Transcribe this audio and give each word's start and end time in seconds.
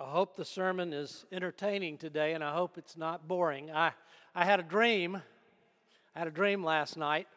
I 0.00 0.04
hope 0.04 0.34
the 0.34 0.46
sermon 0.46 0.94
is 0.94 1.26
entertaining 1.30 1.98
today, 1.98 2.32
and 2.32 2.42
I 2.42 2.54
hope 2.54 2.78
it's 2.78 2.96
not 2.96 3.28
boring. 3.28 3.70
I, 3.70 3.92
I 4.34 4.46
had 4.46 4.58
a 4.58 4.62
dream. 4.62 5.20
I 6.16 6.18
had 6.18 6.26
a 6.26 6.30
dream 6.30 6.64
last 6.64 6.96
night, 6.96 7.28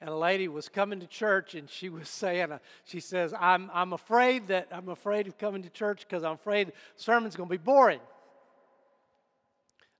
and 0.00 0.10
a 0.10 0.16
lady 0.16 0.48
was 0.48 0.68
coming 0.68 0.98
to 0.98 1.06
church, 1.06 1.54
and 1.54 1.70
she 1.70 1.90
was 1.90 2.08
saying, 2.08 2.48
she 2.84 2.98
says, 2.98 3.32
I'm, 3.38 3.70
I'm 3.72 3.92
afraid 3.92 4.48
that 4.48 4.66
I'm 4.72 4.88
afraid 4.88 5.28
of 5.28 5.38
coming 5.38 5.62
to 5.62 5.70
church 5.70 6.00
because 6.00 6.24
I'm 6.24 6.32
afraid 6.32 6.68
the 6.68 6.72
sermon's 6.96 7.36
going 7.36 7.48
to 7.48 7.52
be 7.52 7.56
boring. 7.56 8.00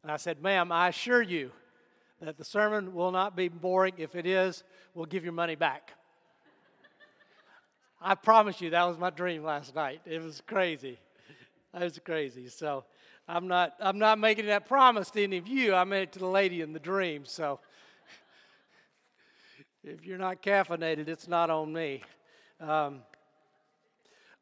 And 0.03 0.11
I 0.11 0.17
said, 0.17 0.43
ma'am, 0.43 0.73
I 0.73 0.89
assure 0.89 1.23
you 1.23 1.53
that 2.21 2.37
the 2.37 2.45
sermon 2.45 2.95
will 2.95 3.13
not 3.13 3.37
be 3.37 3.47
boring. 3.47 3.95
If 3.99 4.17
it 4.17 4.27
is, 4.27 4.65
we'll 4.93 5.07
give 5.07 5.23
your 5.23 5.33
money 5.33 5.55
back. 5.55 5.93
I 8.03 8.17
promise 8.17 8.61
you, 8.61 8.71
that 8.71 8.83
was 8.83 8.99
my 8.99 9.11
dream 9.11 9.45
last 9.45 9.77
night. 9.77 10.01
It 10.05 10.21
was 10.21 10.43
crazy. 10.45 10.99
That's 11.79 11.99
crazy. 12.01 12.49
So 12.49 12.85
I'm 13.29 13.47
not 13.47 13.75
I'm 13.79 13.99
not 13.99 14.19
making 14.19 14.47
that 14.47 14.67
promise 14.67 15.11
to 15.13 15.23
any 15.23 15.37
of 15.37 15.47
you. 15.47 15.75
I 15.75 15.85
made 15.85 16.03
it 16.03 16.13
to 16.13 16.19
the 16.19 16.27
lady 16.27 16.61
in 16.61 16.73
the 16.73 16.81
dream. 16.81 17.25
So 17.25 17.61
if 19.85 20.05
you're 20.05 20.19
not 20.19 20.43
caffeinated, 20.43 21.07
it's 21.07 21.29
not 21.29 21.51
on 21.51 21.73
me. 21.73 22.03
Um, 22.61 23.03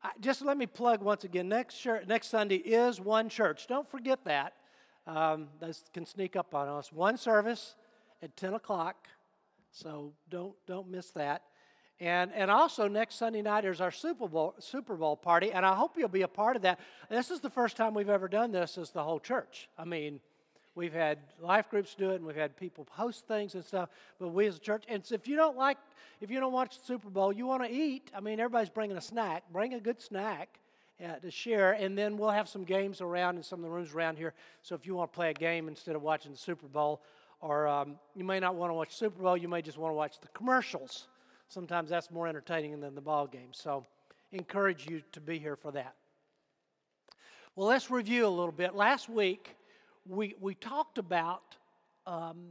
I, 0.02 0.12
just 0.20 0.40
let 0.40 0.56
me 0.56 0.66
plug 0.66 1.02
once 1.02 1.24
again. 1.24 1.48
Next 1.48 1.86
next 2.06 2.28
Sunday 2.28 2.56
is 2.56 3.00
one 3.00 3.28
church. 3.28 3.66
Don't 3.66 3.88
forget 3.88 4.24
that. 4.24 4.54
Um, 5.06 5.48
this 5.60 5.84
can 5.92 6.06
sneak 6.06 6.36
up 6.36 6.54
on 6.54 6.68
us. 6.68 6.90
One 6.90 7.18
service 7.18 7.76
at 8.22 8.34
10 8.36 8.54
o'clock. 8.54 9.08
So 9.72 10.14
don't 10.30 10.54
don't 10.66 10.88
miss 10.88 11.10
that. 11.10 11.42
And, 11.98 12.30
and 12.34 12.50
also 12.50 12.88
next 12.88 13.14
Sunday 13.14 13.40
night 13.40 13.64
is 13.64 13.80
our 13.80 13.90
Super 13.90 14.28
Bowl, 14.28 14.54
Super 14.58 14.96
Bowl 14.96 15.16
party, 15.16 15.52
and 15.52 15.64
I 15.64 15.74
hope 15.74 15.96
you'll 15.96 16.08
be 16.08 16.22
a 16.22 16.28
part 16.28 16.54
of 16.54 16.62
that. 16.62 16.78
This 17.08 17.30
is 17.30 17.40
the 17.40 17.48
first 17.48 17.76
time 17.76 17.94
we've 17.94 18.10
ever 18.10 18.28
done 18.28 18.52
this 18.52 18.76
as 18.76 18.90
the 18.90 19.02
whole 19.02 19.18
church. 19.18 19.68
I 19.78 19.86
mean, 19.86 20.20
we've 20.74 20.92
had 20.92 21.18
life 21.40 21.70
groups 21.70 21.94
do 21.94 22.10
it, 22.10 22.16
and 22.16 22.26
we've 22.26 22.36
had 22.36 22.54
people 22.54 22.86
host 22.90 23.26
things 23.26 23.54
and 23.54 23.64
stuff, 23.64 23.88
but 24.18 24.28
we 24.28 24.46
as 24.46 24.56
a 24.56 24.60
church, 24.60 24.84
and 24.88 25.04
so 25.04 25.14
if 25.14 25.26
you 25.26 25.36
don't 25.36 25.56
like, 25.56 25.78
if 26.20 26.30
you 26.30 26.38
don't 26.38 26.52
watch 26.52 26.78
the 26.78 26.84
Super 26.84 27.08
Bowl, 27.08 27.32
you 27.32 27.46
want 27.46 27.64
to 27.64 27.70
eat, 27.70 28.10
I 28.14 28.20
mean, 28.20 28.40
everybody's 28.40 28.68
bringing 28.68 28.98
a 28.98 29.02
snack. 29.02 29.44
Bring 29.50 29.72
a 29.74 29.80
good 29.80 30.00
snack. 30.00 30.60
Uh, 30.98 31.14
to 31.16 31.30
share, 31.30 31.72
and 31.72 31.98
then 31.98 32.16
we'll 32.16 32.30
have 32.30 32.48
some 32.48 32.64
games 32.64 33.02
around 33.02 33.36
in 33.36 33.42
some 33.42 33.58
of 33.58 33.64
the 33.64 33.68
rooms 33.68 33.92
around 33.92 34.16
here. 34.16 34.32
So 34.62 34.74
if 34.74 34.86
you 34.86 34.94
want 34.94 35.12
to 35.12 35.14
play 35.14 35.28
a 35.28 35.34
game 35.34 35.68
instead 35.68 35.94
of 35.94 36.00
watching 36.00 36.32
the 36.32 36.38
Super 36.38 36.68
Bowl, 36.68 37.02
or 37.42 37.68
um, 37.68 37.98
you 38.14 38.24
may 38.24 38.40
not 38.40 38.54
want 38.54 38.70
to 38.70 38.74
watch 38.74 38.96
Super 38.96 39.22
Bowl, 39.22 39.36
you 39.36 39.46
may 39.46 39.60
just 39.60 39.76
want 39.76 39.90
to 39.92 39.94
watch 39.94 40.18
the 40.20 40.28
commercials 40.28 41.08
sometimes 41.48 41.90
that's 41.90 42.10
more 42.10 42.26
entertaining 42.26 42.80
than 42.80 42.94
the 42.94 43.00
ball 43.00 43.26
game. 43.26 43.50
So, 43.52 43.84
encourage 44.32 44.88
you 44.88 45.02
to 45.12 45.20
be 45.20 45.38
here 45.38 45.56
for 45.56 45.72
that. 45.72 45.94
Well, 47.54 47.68
let's 47.68 47.90
review 47.90 48.26
a 48.26 48.28
little 48.28 48.52
bit. 48.52 48.74
Last 48.74 49.08
week, 49.08 49.56
we, 50.06 50.34
we 50.40 50.54
talked 50.54 50.98
about 50.98 51.56
um, 52.06 52.48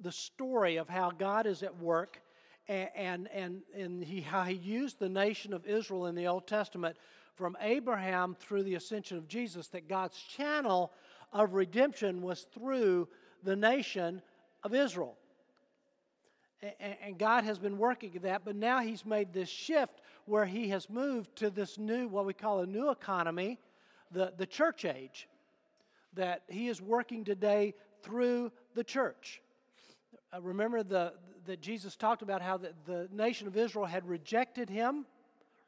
the 0.00 0.12
story 0.12 0.76
of 0.76 0.88
how 0.88 1.10
God 1.10 1.46
is 1.46 1.62
at 1.62 1.76
work 1.78 2.20
and, 2.68 2.88
and, 2.94 3.28
and, 3.34 3.62
and 3.76 4.04
he, 4.04 4.20
how 4.20 4.44
he 4.44 4.54
used 4.54 4.98
the 4.98 5.08
nation 5.08 5.52
of 5.52 5.66
Israel 5.66 6.06
in 6.06 6.14
the 6.14 6.26
Old 6.26 6.46
Testament 6.46 6.96
from 7.34 7.56
Abraham 7.60 8.36
through 8.38 8.62
the 8.62 8.76
ascension 8.76 9.18
of 9.18 9.28
Jesus, 9.28 9.68
that 9.68 9.88
God's 9.88 10.18
channel 10.18 10.92
of 11.32 11.54
redemption 11.54 12.22
was 12.22 12.42
through 12.54 13.08
the 13.42 13.56
nation 13.56 14.22
of 14.62 14.74
Israel 14.74 15.16
and 16.80 17.18
God 17.18 17.44
has 17.44 17.58
been 17.58 17.78
working 17.78 18.14
at 18.16 18.22
that, 18.22 18.44
but 18.44 18.56
now 18.56 18.80
He's 18.80 19.04
made 19.06 19.32
this 19.32 19.48
shift 19.48 20.02
where 20.26 20.44
He 20.44 20.68
has 20.68 20.90
moved 20.90 21.34
to 21.36 21.50
this 21.50 21.78
new, 21.78 22.08
what 22.08 22.26
we 22.26 22.34
call 22.34 22.60
a 22.60 22.66
new 22.66 22.90
economy, 22.90 23.58
the, 24.10 24.32
the 24.36 24.46
church 24.46 24.84
age, 24.84 25.28
that 26.14 26.42
He 26.48 26.68
is 26.68 26.82
working 26.82 27.24
today 27.24 27.74
through 28.02 28.52
the 28.74 28.84
church. 28.84 29.40
Uh, 30.34 30.40
remember 30.40 30.82
the, 30.82 31.14
that 31.46 31.60
Jesus 31.60 31.96
talked 31.96 32.22
about 32.22 32.42
how 32.42 32.56
the, 32.56 32.72
the 32.84 33.08
nation 33.10 33.46
of 33.46 33.56
Israel 33.56 33.86
had 33.86 34.06
rejected 34.06 34.68
Him, 34.68 35.06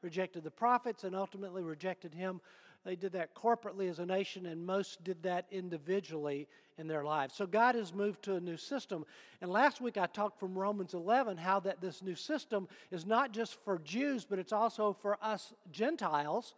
rejected 0.03 0.45
the 0.45 0.51
prophets, 0.51 1.05
and 1.05 1.17
ultimately 1.17 1.63
rejected 1.63 2.15
Him 2.15 2.41
they 2.85 2.97
did 2.97 3.13
that 3.13 3.35
corporately 3.35 3.89
as 3.89 3.99
a 3.99 4.07
nation, 4.07 4.47
and 4.47 4.67
most 4.67 5.05
did 5.05 5.23
that 5.23 5.47
individually 5.51 6.49
in 6.79 6.89
their 6.89 7.05
lives. 7.05 7.35
So 7.35 7.47
God 7.47 7.75
has 7.75 7.95
moved 7.95 8.23
to 8.25 8.35
a 8.35 8.41
new 8.41 8.57
system. 8.57 9.05
And 9.41 9.51
last 9.51 9.81
week 9.81 9.97
I 9.97 10.07
talked 10.07 10.41
from 10.41 10.59
Romans 10.59 10.95
11 10.95 11.37
how 11.37 11.61
that 11.61 11.81
this 11.81 12.03
new 12.03 12.17
system 12.17 12.67
is 12.91 13.07
not 13.07 13.33
just 13.33 13.57
for 13.65 13.79
Jews, 13.79 14.25
but 14.29 14.39
it's 14.39 14.53
also 14.53 14.97
for 15.01 15.17
us 15.23 15.53
Gentiles. 15.71 16.55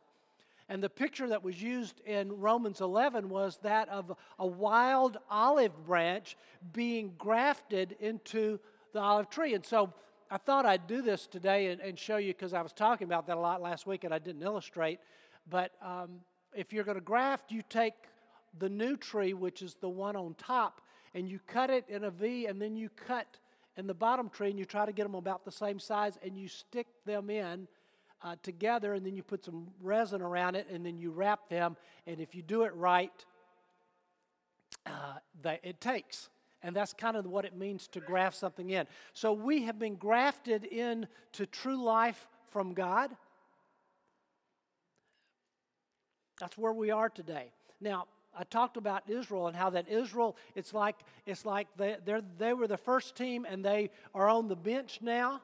And 0.68 0.82
the 0.82 0.88
picture 0.88 1.28
that 1.28 1.44
was 1.44 1.60
used 1.60 2.00
in 2.06 2.41
Romans 2.41 2.80
11 2.80 3.28
was 3.28 3.58
that 3.62 3.88
of 3.91 4.16
a 4.38 4.46
wild 4.46 5.18
olive 5.28 5.84
branch 5.84 6.38
being 6.72 7.12
grafted 7.18 7.96
into 8.00 8.58
the 8.94 9.00
olive 9.00 9.28
tree. 9.28 9.52
And 9.52 9.64
so 9.64 9.92
I 10.30 10.38
thought 10.38 10.64
I'd 10.64 10.86
do 10.86 11.02
this 11.02 11.26
today 11.26 11.66
and, 11.66 11.82
and 11.82 11.98
show 11.98 12.16
you 12.16 12.32
because 12.32 12.54
I 12.54 12.62
was 12.62 12.72
talking 12.72 13.04
about 13.04 13.26
that 13.26 13.36
a 13.36 13.41
lot 13.41 13.60
last 13.60 13.86
week 13.86 14.04
and 14.04 14.14
I 14.14 14.18
didn't 14.18 14.42
illustrate. 14.42 15.00
But 15.49 15.72
um, 15.82 16.21
if 16.55 16.72
you're 16.72 16.84
going 16.84 16.97
to 16.97 17.05
graft, 17.05 17.53
you 17.53 17.62
take 17.69 17.94
the 18.59 18.69
new 18.69 18.97
tree, 18.97 19.34
which 19.34 19.62
is 19.62 19.75
the 19.81 19.88
one 19.88 20.16
on 20.16 20.34
top, 20.34 20.81
and 21.15 21.28
you 21.28 21.41
cut 21.47 21.71
it 21.71 21.84
in 21.88 22.05
a 22.05 22.10
V, 22.10 22.47
and 22.47 22.60
then 22.60 22.77
you 22.77 22.88
cut 22.88 23.27
in 23.77 23.87
the 23.87 23.94
bottom 23.94 24.28
tree, 24.28 24.50
and 24.50 24.59
you 24.59 24.65
try 24.65 24.87
to 24.87 24.93
get 24.93 25.03
them 25.04 25.15
about 25.15 25.44
the 25.44 25.53
same 25.53 25.78
size, 25.78 26.19
and 26.22 26.37
you 26.37 26.49
stick 26.49 26.87
them 27.04 27.31
in 27.31 27.66
uh, 28.22 28.37
together, 28.43 28.94
and 28.94 29.04
then 29.04 29.16
you 29.16 29.22
put 29.22 29.44
some 29.44 29.69
resin 29.83 30.22
around 30.22 30.54
it, 30.54 30.66
and 30.71 30.84
then 30.84 30.99
you 30.99 31.10
wrap 31.10 31.49
them. 31.49 31.77
And 32.06 32.21
if 32.21 32.34
you 32.34 32.43
do 32.43 32.62
it 32.62 32.75
right, 32.75 33.25
uh, 34.87 35.15
that 35.43 35.60
it 35.62 35.81
takes. 35.81 36.28
And 36.62 36.75
that's 36.75 36.94
kind 36.94 37.16
of 37.16 37.27
what 37.27 37.44
it 37.44 37.56
means 37.56 37.88
to 37.88 38.00
graft 38.00 38.37
something 38.37 38.71
in. 38.71 38.87
So 39.12 39.33
we 39.33 39.65
have 39.65 39.78
been 39.78 39.97
grafted 39.97 40.65
into 40.65 41.47
true 41.50 41.83
life 41.83 42.27
from 42.50 42.72
God. 42.72 43.10
That's 46.41 46.59
where 46.59 46.72
we 46.72 46.91
are 46.91 47.09
today. 47.09 47.53
Now, 47.81 48.06
I 48.37 48.45
talked 48.45 48.77
about 48.77 49.09
Israel 49.09 49.47
and 49.47 49.56
how 49.56 49.71
that 49.71 49.89
Israel, 49.89 50.37
it's 50.55 50.75
like 50.75 50.97
it's 51.27 51.45
like 51.45 51.69
they 51.77 51.97
they 52.39 52.53
were 52.53 52.67
the 52.67 52.77
first 52.77 53.17
team 53.17 53.47
and 53.49 53.65
they 53.65 53.91
are 54.15 54.28
on 54.28 54.49
the 54.49 54.56
bench 54.56 54.99
now, 55.00 55.41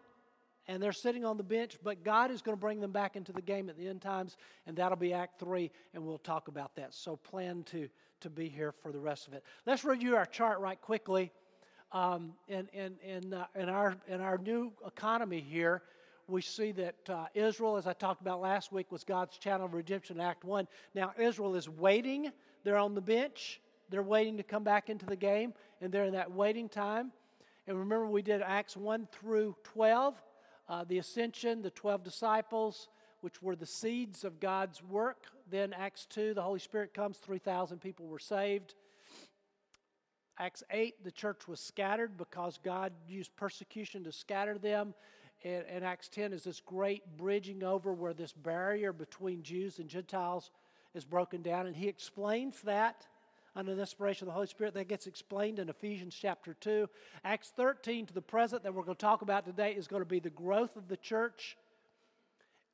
and 0.67 0.83
they're 0.83 0.93
sitting 0.93 1.25
on 1.25 1.37
the 1.37 1.45
bench. 1.45 1.79
But 1.83 2.03
God 2.03 2.31
is 2.31 2.43
going 2.43 2.57
to 2.57 2.61
bring 2.61 2.81
them 2.81 2.91
back 2.91 3.15
into 3.15 3.33
the 3.33 3.43
game 3.43 3.69
at 3.69 3.77
the 3.77 3.89
end 3.89 4.03
times, 4.03 4.37
and 4.67 4.77
that'll 4.77 4.99
be 4.99 5.13
Act 5.13 5.39
Three, 5.39 5.71
and 5.95 6.05
we'll 6.05 6.19
talk 6.19 6.49
about 6.49 6.75
that. 6.77 6.93
So 6.93 7.17
plan 7.17 7.63
to 7.71 7.89
to 8.21 8.31
be 8.31 8.49
here 8.49 8.73
for 8.73 8.93
the 8.93 9.01
rest 9.01 9.29
of 9.29 9.35
it. 9.35 9.45
Let's 9.67 9.85
review 9.85 10.17
our 10.17 10.27
chart 10.27 10.61
right 10.61 10.81
quickly. 10.81 11.31
Um, 11.93 12.35
in 12.49 12.69
in 12.73 12.97
in, 13.05 13.35
uh, 13.35 13.47
in 13.55 13.69
our 13.69 13.97
in 14.09 14.21
our 14.21 14.39
new 14.39 14.73
economy 14.87 15.41
here, 15.41 15.83
we 16.31 16.41
see 16.43 16.73
that 16.73 17.11
uh, 17.11 17.27
Israel, 17.35 17.77
as 17.77 17.87
I 17.87 17.93
talked 17.93 18.21
about 18.21 18.41
last 18.41 18.73
week, 18.73 18.93
was 18.93 19.05
God's 19.05 19.37
channel 19.37 19.67
of 19.67 19.75
redemption, 19.75 20.21
Act 20.21 20.45
1. 20.45 20.67
Now, 20.95 21.13
Israel 21.19 21.57
is 21.57 21.69
waiting. 21.69 22.31
They're 22.63 22.77
on 22.77 22.95
the 22.95 23.01
bench. 23.01 23.61
They're 23.91 24.03
waiting 24.03 24.37
to 24.37 24.43
come 24.43 24.63
back 24.63 24.89
into 24.89 25.05
the 25.07 25.17
game, 25.17 25.53
and 25.81 25.93
they're 25.93 26.05
in 26.05 26.13
that 26.13 26.31
waiting 26.31 26.69
time. 26.69 27.11
And 27.67 27.79
remember, 27.79 28.07
we 28.07 28.23
did 28.23 28.43
Acts 28.43 28.77
1 28.77 29.09
through 29.13 29.57
12, 29.65 30.15
uh, 30.69 30.85
the 30.85 30.99
ascension, 30.99 31.63
the 31.63 31.71
12 31.71 32.05
disciples, 32.05 32.89
which 33.21 33.43
were 33.43 33.57
the 33.57 33.67
seeds 33.67 34.25
of 34.25 34.41
God's 34.41 34.83
work. 34.83 35.25
Then 35.51 35.73
Acts 35.73 36.07
2, 36.11 36.35
the 36.35 36.43
Holy 36.43 36.61
Spirit 36.61 36.95
comes, 36.95 37.19
3,000 37.19 37.81
people 37.81 38.07
were 38.07 38.21
saved. 38.21 38.75
Acts 40.39 40.63
8, 40.71 41.05
the 41.05 41.11
church 41.11 41.47
was 41.49 41.61
scattered 41.61 42.17
because 42.17 42.59
God 42.63 42.93
used 43.07 43.35
persecution 43.37 44.05
to 44.05 44.13
scatter 44.13 44.57
them 44.57 44.95
in, 45.43 45.63
in 45.75 45.83
Acts 45.83 46.09
10 46.09 46.33
is 46.33 46.45
this 46.45 46.61
great 46.61 47.03
bridging 47.17 47.63
over 47.63 47.93
where 47.93 48.13
this 48.13 48.33
barrier 48.33 48.93
between 48.93 49.43
Jews 49.43 49.79
and 49.79 49.89
Gentiles 49.89 50.51
is 50.95 51.05
broken 51.05 51.43
down. 51.43 51.67
And 51.67 51.77
he 51.77 51.89
explains 51.89 52.61
that 52.63 53.07
under 53.57 53.75
the 53.75 53.81
inspiration 53.81 54.25
of 54.25 54.33
the 54.33 54.35
Holy 54.35 54.47
Spirit. 54.47 54.75
That 54.75 54.89
gets 54.89 55.07
explained 55.07 55.59
in 55.59 55.69
Ephesians 55.69 56.17
chapter 56.21 56.55
2. 56.55 56.89
Acts 57.25 57.53
13 57.57 58.07
to 58.07 58.15
the 58.15 58.23
present 58.23 58.63
that 58.63 58.75
we're 58.75 58.83
going 58.83 58.97
to 58.97 59.01
talk 59.01 59.23
about 59.23 59.45
today 59.45 59.73
is 59.73 59.87
going 59.87 60.03
to 60.03 60.09
be 60.09 60.21
the 60.21 60.31
growth 60.31 60.77
of 60.77 60.89
the 60.89 60.97
church. 60.97 61.57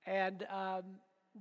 And 0.04 0.46
um, 0.50 0.82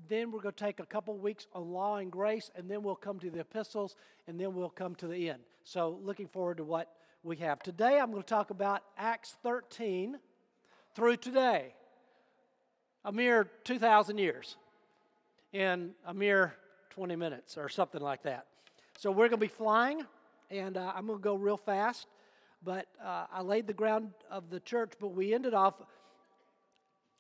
then 0.10 0.32
we're 0.32 0.42
going 0.42 0.56
to 0.56 0.64
take 0.64 0.80
a 0.80 0.86
couple 0.86 1.18
weeks 1.18 1.48
on 1.54 1.72
law 1.72 1.98
and 1.98 2.12
grace, 2.12 2.52
and 2.56 2.70
then 2.70 2.84
we'll 2.84 2.96
come 2.96 3.20
to 3.20 3.30
the 3.30 3.40
epistles, 3.40 3.96
and 4.28 4.40
then 4.40 4.54
we'll 4.54 4.70
come 4.70 4.96
to 4.96 5.08
the 5.08 5.30
end. 5.30 5.40
So, 5.64 6.00
looking 6.04 6.28
forward 6.28 6.58
to 6.58 6.64
what 6.64 6.92
we 7.24 7.38
have. 7.38 7.60
Today, 7.60 8.00
I'm 8.00 8.12
going 8.12 8.24
to 8.24 8.28
talk 8.28 8.50
about 8.50 8.84
Acts 8.98 9.36
13 9.44 10.18
through 10.96 11.18
today. 11.18 11.74
A 13.04 13.12
mere 13.12 13.48
2,000 13.66 14.18
years 14.18 14.58
in 15.54 15.92
a 16.08 16.14
mere 16.14 16.56
20 16.90 17.16
minutes 17.16 17.58
or 17.58 17.70
something 17.70 18.02
like 18.02 18.24
that. 18.24 18.48
So 18.98 19.12
we're 19.12 19.28
going 19.28 19.32
to 19.32 19.38
be 19.38 19.48
flying, 19.48 20.04
and 20.50 20.78
uh, 20.78 20.94
I'm 20.96 21.06
going 21.06 21.20
to 21.20 21.24
go 21.24 21.36
real 21.36 21.58
fast. 21.58 22.08
But 22.64 22.88
uh, 23.04 23.26
I 23.32 23.42
laid 23.42 23.68
the 23.68 23.74
ground 23.74 24.12
of 24.32 24.50
the 24.50 24.60
church, 24.60 24.94
but 25.00 25.10
we 25.10 25.34
ended 25.34 25.54
off 25.54 25.76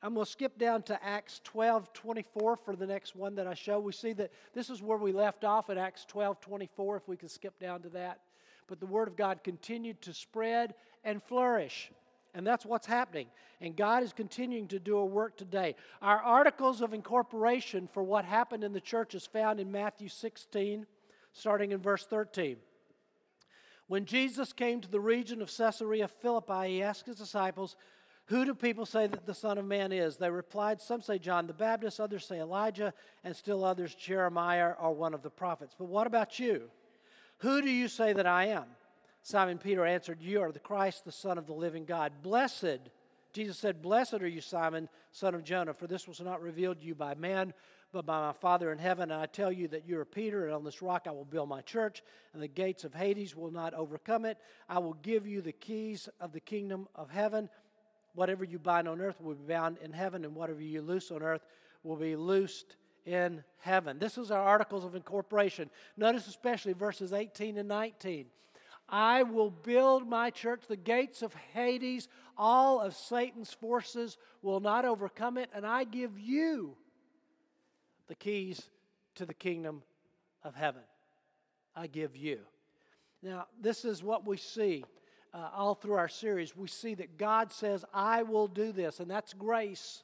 I'm 0.06 0.14
going 0.14 0.26
to 0.26 0.32
skip 0.32 0.60
down 0.60 0.84
to 0.84 1.04
Acts 1.04 1.42
12 1.46 1.92
24 1.92 2.58
for 2.58 2.76
the 2.76 2.86
next 2.86 3.16
one 3.16 3.34
that 3.36 3.48
I 3.48 3.56
show. 3.56 3.80
We 3.80 3.92
see 3.92 4.14
that 4.14 4.32
this 4.54 4.70
is 4.70 4.80
where 4.80 5.00
we 5.00 5.12
left 5.12 5.44
off 5.44 5.72
at 5.72 5.80
Acts 5.80 6.06
12 6.06 6.40
24, 6.40 6.98
if 6.98 7.08
we 7.08 7.18
can 7.18 7.28
skip 7.28 7.58
down 7.60 7.82
to 7.82 7.90
that. 7.90 8.20
But 8.68 8.80
the 8.80 8.86
Word 8.86 9.08
of 9.08 9.16
God 9.16 9.44
continued 9.44 10.04
to 10.04 10.14
spread 10.14 10.76
and 11.04 11.24
flourish. 11.24 11.92
And 12.36 12.46
that's 12.46 12.66
what's 12.66 12.86
happening. 12.86 13.28
And 13.62 13.76
God 13.76 14.04
is 14.04 14.14
continuing 14.14 14.68
to 14.68 14.80
do 14.80 14.98
a 14.98 15.06
work 15.06 15.38
today. 15.38 15.76
Our 16.02 16.20
articles 16.20 16.82
of 16.82 16.94
incorporation 16.94 17.88
for 17.92 18.04
what 18.04 18.26
happened 18.26 18.64
in 18.64 18.74
the 18.74 18.82
church 18.82 19.16
is 19.16 19.26
found 19.26 19.60
in 19.60 19.72
Matthew 19.72 20.10
16, 20.10 20.86
starting 21.32 21.72
in 21.72 21.80
verse 21.80 22.06
13. 22.06 22.58
When 23.88 24.06
Jesus 24.06 24.52
came 24.52 24.82
to 24.82 24.92
the 24.92 25.00
region 25.00 25.42
of 25.42 25.56
Caesarea 25.56 26.10
Philippi, 26.10 26.68
he 26.68 26.84
asked 26.84 27.06
his 27.06 27.18
disciples, 27.18 27.78
who 28.28 28.44
do 28.44 28.56
people 28.56 28.88
say 28.88 29.06
that 29.06 29.28
the 29.28 29.36
Son 29.36 29.58
of 29.58 29.66
Man 29.66 29.92
is? 29.92 30.18
They 30.18 30.32
replied, 30.32 30.82
Some 30.82 31.02
say 31.04 31.20
John 31.20 31.46
the 31.46 31.54
Baptist, 31.54 32.00
others 32.00 32.26
say 32.26 32.40
Elijah, 32.40 32.92
and 33.24 33.36
still 33.36 33.64
others 33.64 33.94
Jeremiah 33.94 34.74
or 34.80 34.94
one 34.94 35.14
of 35.14 35.22
the 35.22 35.30
prophets. 35.30 35.76
But 35.78 35.86
what 35.86 36.08
about 36.08 36.40
you? 36.40 36.64
Who 37.40 37.62
do 37.62 37.70
you 37.70 37.88
say 37.88 38.14
that 38.14 38.26
I 38.26 38.46
am? 38.46 38.66
Simon 39.26 39.58
Peter 39.58 39.84
answered, 39.84 40.22
You 40.22 40.42
are 40.42 40.52
the 40.52 40.60
Christ, 40.60 41.04
the 41.04 41.12
Son 41.12 41.40
of 41.40 41.48
the 41.48 41.54
living 41.54 41.84
God. 41.84 42.12
Blessed, 42.22 42.78
Jesus 43.34 43.58
said, 43.58 43.82
Blessed 43.82 44.22
are 44.22 44.28
you, 44.28 44.40
Simon, 44.40 44.88
son 45.12 45.34
of 45.34 45.44
Jonah, 45.44 45.74
for 45.74 45.88
this 45.88 46.08
was 46.08 46.22
not 46.22 46.44
revealed 46.44 46.80
to 46.80 46.86
you 46.86 46.94
by 46.94 47.16
man, 47.16 47.52
but 47.92 48.06
by 48.06 48.20
my 48.20 48.34
Father 48.34 48.72
in 48.72 48.78
heaven. 48.78 49.10
And 49.10 49.20
I 49.20 49.26
tell 49.26 49.52
you 49.52 49.68
that 49.70 49.88
you 49.88 50.00
are 50.00 50.06
Peter, 50.06 50.46
and 50.46 50.54
on 50.54 50.64
this 50.64 50.84
rock 50.84 51.08
I 51.08 51.12
will 51.12 51.26
build 51.26 51.50
my 51.50 51.62
church, 51.62 52.04
and 52.34 52.44
the 52.44 52.48
gates 52.48 52.84
of 52.84 52.94
Hades 52.94 53.36
will 53.36 53.50
not 53.50 53.74
overcome 53.74 54.26
it. 54.26 54.38
I 54.70 54.78
will 54.78 54.94
give 54.94 55.26
you 55.26 55.42
the 55.42 55.54
keys 55.54 56.08
of 56.22 56.32
the 56.32 56.40
kingdom 56.40 56.88
of 56.94 57.10
heaven. 57.10 57.50
Whatever 58.14 58.44
you 58.44 58.60
bind 58.60 58.88
on 58.88 59.02
earth 59.02 59.20
will 59.20 59.34
be 59.34 59.52
bound 59.52 59.80
in 59.80 59.92
heaven, 59.92 60.24
and 60.24 60.36
whatever 60.36 60.62
you 60.62 60.84
loose 60.84 61.10
on 61.10 61.24
earth 61.24 61.48
will 61.82 61.96
be 61.96 62.16
loosed 62.16 62.76
in 63.08 63.44
heaven. 63.58 63.98
This 63.98 64.20
is 64.20 64.30
our 64.30 64.44
articles 64.44 64.86
of 64.86 64.94
incorporation. 64.94 65.72
Notice 65.98 66.28
especially 66.28 66.74
verses 66.74 67.12
18 67.12 67.58
and 67.58 67.68
19. 67.68 68.28
I 68.88 69.24
will 69.24 69.50
build 69.50 70.08
my 70.08 70.30
church. 70.30 70.64
The 70.68 70.76
gates 70.76 71.22
of 71.22 71.34
Hades, 71.54 72.08
all 72.38 72.80
of 72.80 72.96
Satan's 72.96 73.54
forces 73.54 74.18
will 74.42 74.60
not 74.60 74.86
overcome 74.86 75.38
it, 75.38 75.50
and 75.54 75.66
I 75.66 75.84
give 75.84 76.20
you 76.20 76.76
the 78.08 78.16
keys 78.16 78.70
to 79.16 79.26
the 79.26 79.34
kingdom 79.34 79.82
of 80.44 80.56
heaven. 80.56 80.84
I 81.76 81.88
give 81.88 82.16
you. 82.16 82.40
Now, 83.24 83.48
this 83.60 83.86
is 83.86 84.04
what 84.04 84.28
we 84.28 84.38
see 84.38 84.86
uh, 85.36 85.50
all 85.54 85.76
through 85.76 85.96
our 85.96 86.08
series, 86.08 86.56
we 86.56 86.68
see 86.68 86.94
that 86.94 87.18
God 87.18 87.52
says, 87.52 87.84
I 87.94 88.24
will 88.24 88.48
do 88.48 88.72
this, 88.72 89.02
and 89.02 89.12
that's 89.12 89.34
grace. 89.34 90.04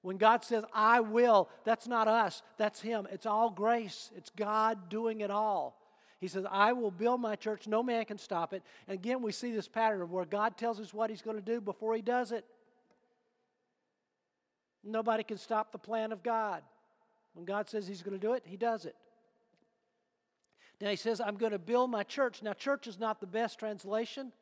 When 0.00 0.16
God 0.16 0.42
says, 0.42 0.64
I 0.74 0.98
will, 0.98 1.48
that's 1.64 1.86
not 1.86 2.08
us, 2.08 2.42
that's 2.58 2.80
Him. 2.80 3.06
It's 3.12 3.24
all 3.24 3.50
grace, 3.50 4.10
it's 4.16 4.30
God 4.30 4.88
doing 4.88 5.20
it 5.20 5.30
all. 5.30 5.78
He 6.22 6.28
says, 6.28 6.46
I 6.48 6.72
will 6.72 6.92
build 6.92 7.20
my 7.20 7.34
church, 7.34 7.66
no 7.66 7.82
man 7.82 8.04
can 8.04 8.16
stop 8.16 8.52
it. 8.54 8.62
And 8.86 8.94
again, 8.94 9.22
we 9.22 9.32
see 9.32 9.50
this 9.50 9.66
pattern 9.66 10.00
of 10.02 10.12
where 10.12 10.24
God 10.24 10.56
tells 10.56 10.78
us 10.78 10.94
what 10.94 11.10
He's 11.10 11.20
going 11.20 11.34
to 11.36 11.42
do 11.42 11.60
before 11.60 11.96
He 11.96 12.00
does 12.00 12.30
it. 12.30 12.44
Nobody 14.84 15.24
can 15.24 15.36
stop 15.36 15.72
the 15.72 15.78
plan 15.78 16.12
of 16.12 16.22
God. 16.22 16.62
When 17.34 17.44
God 17.44 17.68
says 17.68 17.88
He's 17.88 18.02
going 18.02 18.16
to 18.16 18.24
do 18.24 18.34
it, 18.34 18.44
He 18.46 18.56
does 18.56 18.84
it. 18.84 18.94
Now 20.80 20.90
he 20.90 20.96
says, 20.96 21.20
I'm 21.20 21.34
going 21.34 21.50
to 21.50 21.58
build 21.58 21.90
my 21.90 22.04
church. 22.04 22.40
Now, 22.40 22.52
church 22.52 22.86
is 22.86 23.00
not 23.00 23.20
the 23.20 23.26
best 23.26 23.58
translation. 23.58 24.32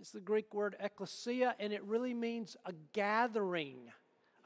It's 0.00 0.12
the 0.12 0.20
Greek 0.20 0.54
word 0.54 0.76
ecclesia, 0.80 1.54
and 1.58 1.74
it 1.74 1.84
really 1.84 2.14
means 2.14 2.56
a 2.64 2.72
gathering, 2.94 3.76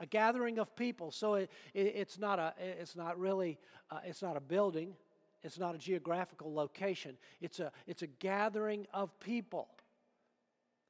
a 0.01 0.07
gathering 0.07 0.59
of 0.59 0.75
people. 0.75 1.13
So 1.13 1.35
it, 1.35 1.51
it, 1.75 1.93
it's, 1.95 2.19
not 2.19 2.41
a, 2.41 2.55
it's 2.59 2.97
not 2.97 3.21
really, 3.21 3.59
uh, 3.89 4.01
it's 4.05 4.23
not 4.23 4.37
a 4.37 4.41
building. 4.41 4.95
It's 5.43 5.59
not 5.59 5.75
a 5.75 5.79
geographical 5.79 6.53
location. 6.53 7.17
It's 7.41 7.61
a, 7.61 7.73
it's 7.87 8.03
a 8.03 8.07
gathering 8.07 8.87
of 8.93 9.19
people. 9.21 9.69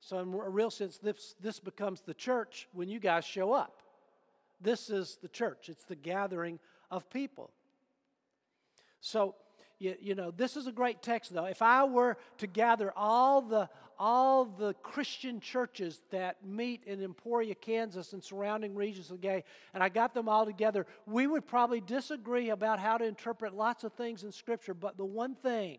So, 0.01 0.19
in 0.19 0.33
a 0.33 0.49
real 0.49 0.71
sense, 0.71 0.99
this, 0.99 1.35
this 1.41 1.61
becomes 1.61 2.01
the 2.01 2.15
church 2.15 2.69
when 2.73 2.89
you 2.89 2.99
guys 2.99 3.25
show 3.25 3.53
up. 3.53 3.83
This 4.61 4.91
is 4.91 5.19
the 5.23 5.29
church, 5.29 5.69
it's 5.69 5.85
the 5.85 5.97
gathering 5.97 6.59
of 6.91 7.09
people. 7.11 7.51
So, 9.01 9.35
you, 9.81 9.97
you 9.99 10.15
know, 10.15 10.31
this 10.31 10.57
is 10.57 10.67
a 10.67 10.73
great 10.73 11.03
text, 11.03 11.33
though. 11.33 11.47
If 11.47 11.63
I 11.63 11.85
were 11.85 12.19
to 12.39 12.47
gather 12.47 12.93
all 12.95 13.41
the, 13.41 13.69
all 13.99 14.45
the 14.45 14.75
Christian 14.75 15.41
churches 15.41 16.03
that 16.11 16.45
meet 16.47 16.85
in 16.85 17.03
Emporia, 17.03 17.55
Kansas, 17.55 18.13
and 18.13 18.23
surrounding 18.23 18.75
regions 18.75 19.11
of 19.11 19.21
the 19.21 19.27
Gay, 19.27 19.43
and 19.73 19.83
I 19.83 19.89
got 19.89 20.13
them 20.13 20.29
all 20.29 20.45
together, 20.45 20.87
we 21.07 21.27
would 21.27 21.47
probably 21.47 21.81
disagree 21.81 22.51
about 22.51 22.79
how 22.79 22.99
to 22.99 23.07
interpret 23.07 23.55
lots 23.55 23.83
of 23.83 23.95
things 23.95 24.23
in 24.23 24.33
Scripture. 24.33 24.75
But 24.75 24.99
the 24.99 25.07
one 25.07 25.35
thing, 25.35 25.79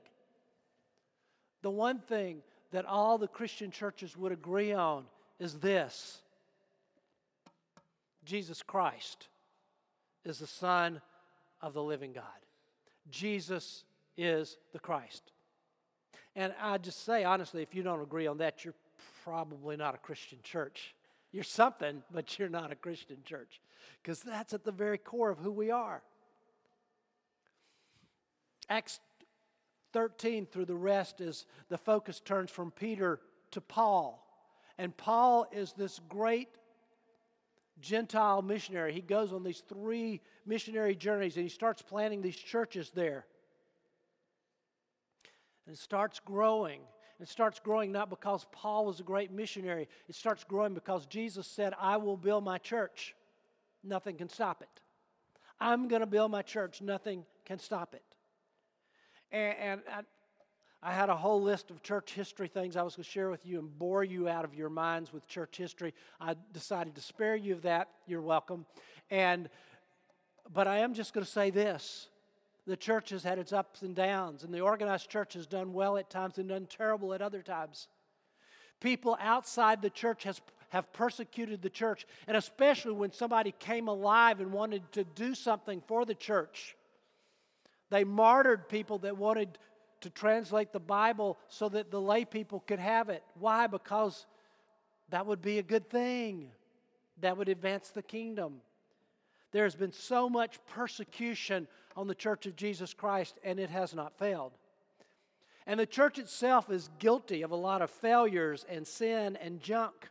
the 1.61 1.69
one 1.69 1.99
thing 1.99 2.41
that 2.71 2.85
all 2.85 3.19
the 3.19 3.27
Christian 3.27 3.69
churches 3.69 4.17
would 4.17 4.31
agree 4.31 4.73
on 4.73 5.05
is 5.39 5.59
this 5.59 6.23
Jesus 8.25 8.63
Christ 8.63 9.27
is 10.25 10.39
the 10.39 10.47
Son 10.47 11.01
of 11.61 11.73
the 11.73 11.83
living 11.83 12.13
God. 12.13 12.23
Jesus 13.11 13.83
is 14.17 14.57
the 14.73 14.79
Christ. 14.79 15.31
And 16.35 16.53
I 16.61 16.77
just 16.77 17.03
say, 17.05 17.23
honestly, 17.23 17.61
if 17.61 17.75
you 17.75 17.83
don't 17.83 18.01
agree 18.01 18.27
on 18.27 18.37
that, 18.37 18.63
you're 18.63 18.75
probably 19.23 19.75
not 19.75 19.95
a 19.95 19.97
Christian 19.97 20.39
church. 20.43 20.95
You're 21.31 21.43
something, 21.43 22.03
but 22.11 22.37
you're 22.37 22.49
not 22.49 22.71
a 22.71 22.75
Christian 22.75 23.17
church 23.25 23.61
because 24.01 24.21
that's 24.21 24.53
at 24.53 24.63
the 24.63 24.71
very 24.71 24.97
core 24.97 25.29
of 25.29 25.39
who 25.39 25.51
we 25.51 25.71
are. 25.71 26.01
Acts 28.69 28.99
13 29.93 30.45
through 30.45 30.65
the 30.65 30.75
rest 30.75 31.21
is 31.21 31.45
the 31.69 31.77
focus 31.77 32.19
turns 32.19 32.49
from 32.49 32.71
Peter 32.71 33.19
to 33.51 33.61
Paul. 33.61 34.25
And 34.77 34.95
Paul 34.95 35.45
is 35.51 35.73
this 35.73 35.99
great 36.09 36.49
Gentile 37.81 38.41
missionary. 38.41 38.93
He 38.93 39.01
goes 39.01 39.33
on 39.33 39.43
these 39.43 39.63
three 39.67 40.21
missionary 40.45 40.95
journeys 40.95 41.35
and 41.35 41.43
he 41.43 41.49
starts 41.49 41.81
planting 41.81 42.21
these 42.21 42.35
churches 42.35 42.91
there. 42.93 43.25
And 45.71 45.77
it 45.77 45.81
starts 45.81 46.19
growing. 46.19 46.81
It 47.21 47.29
starts 47.29 47.61
growing 47.61 47.93
not 47.93 48.09
because 48.09 48.45
Paul 48.51 48.87
was 48.87 48.99
a 48.99 49.03
great 49.03 49.31
missionary, 49.31 49.87
it 50.09 50.15
starts 50.15 50.43
growing 50.43 50.73
because 50.73 51.05
Jesus 51.05 51.47
said, 51.47 51.73
I 51.79 51.95
will 51.95 52.17
build 52.17 52.43
my 52.43 52.57
church. 52.57 53.15
Nothing 53.81 54.17
can 54.17 54.27
stop 54.27 54.61
it. 54.61 54.81
I'm 55.61 55.87
going 55.87 56.01
to 56.01 56.05
build 56.05 56.29
my 56.29 56.41
church. 56.41 56.81
Nothing 56.81 57.23
can 57.45 57.57
stop 57.57 57.93
it. 57.93 58.03
And, 59.31 59.55
and 59.57 59.81
I, 60.83 60.89
I, 60.89 60.91
had 60.91 61.07
a 61.07 61.15
whole 61.15 61.41
list 61.41 61.71
of 61.71 61.81
church 61.81 62.11
history 62.11 62.49
things 62.49 62.75
I 62.75 62.81
was 62.81 62.97
going 62.97 63.05
to 63.05 63.09
share 63.09 63.29
with 63.29 63.45
you 63.45 63.59
and 63.59 63.79
bore 63.79 64.03
you 64.03 64.27
out 64.27 64.43
of 64.43 64.53
your 64.53 64.69
minds 64.69 65.13
with 65.13 65.25
church 65.25 65.55
history. 65.55 65.93
I 66.19 66.35
decided 66.51 66.95
to 66.95 67.01
spare 67.01 67.37
you 67.37 67.53
of 67.53 67.61
that. 67.61 67.87
You're 68.07 68.21
welcome. 68.21 68.65
And 69.09 69.47
but 70.53 70.67
I 70.67 70.79
am 70.79 70.93
just 70.93 71.13
going 71.13 71.25
to 71.25 71.31
say 71.31 71.49
this 71.49 72.09
the 72.67 72.77
church 72.77 73.09
has 73.09 73.23
had 73.23 73.39
its 73.39 73.53
ups 73.53 73.81
and 73.81 73.95
downs, 73.95 74.43
and 74.43 74.53
the 74.53 74.61
organized 74.61 75.09
church 75.09 75.33
has 75.33 75.47
done 75.47 75.73
well 75.73 75.97
at 75.97 76.09
times 76.09 76.37
and 76.37 76.49
done 76.49 76.67
terrible 76.67 77.13
at 77.13 77.21
other 77.21 77.41
times. 77.41 77.87
People 78.79 79.17
outside 79.19 79.81
the 79.81 79.89
church 79.89 80.23
has, 80.23 80.41
have 80.69 80.91
persecuted 80.93 81.61
the 81.61 81.69
church, 81.69 82.05
and 82.27 82.37
especially 82.37 82.93
when 82.93 83.11
somebody 83.11 83.53
came 83.59 83.87
alive 83.87 84.39
and 84.39 84.51
wanted 84.51 84.89
to 84.91 85.03
do 85.03 85.33
something 85.33 85.81
for 85.87 86.05
the 86.05 86.15
church. 86.15 86.75
They 87.89 88.03
martyred 88.03 88.69
people 88.69 88.99
that 88.99 89.17
wanted 89.17 89.57
to 90.01 90.09
translate 90.09 90.71
the 90.71 90.79
Bible 90.79 91.37
so 91.47 91.69
that 91.69 91.91
the 91.91 92.01
lay 92.01 92.25
people 92.25 92.63
could 92.65 92.79
have 92.79 93.09
it. 93.09 93.23
Why? 93.39 93.67
Because 93.67 94.25
that 95.09 95.25
would 95.25 95.41
be 95.41 95.59
a 95.59 95.63
good 95.63 95.89
thing, 95.89 96.51
that 97.19 97.37
would 97.37 97.49
advance 97.49 97.89
the 97.89 98.01
kingdom. 98.01 98.61
There 99.51 99.65
has 99.65 99.75
been 99.75 99.91
so 99.91 100.29
much 100.29 100.57
persecution 100.67 101.67
on 101.95 102.07
the 102.07 102.15
church 102.15 102.45
of 102.45 102.55
Jesus 102.55 102.93
Christ, 102.93 103.37
and 103.43 103.59
it 103.59 103.69
has 103.69 103.93
not 103.93 104.17
failed. 104.17 104.53
And 105.67 105.79
the 105.79 105.85
church 105.85 106.17
itself 106.17 106.69
is 106.69 106.89
guilty 106.99 107.43
of 107.43 107.51
a 107.51 107.55
lot 107.55 107.81
of 107.81 107.89
failures 107.89 108.65
and 108.67 108.87
sin 108.87 109.37
and 109.37 109.61
junk 109.61 110.09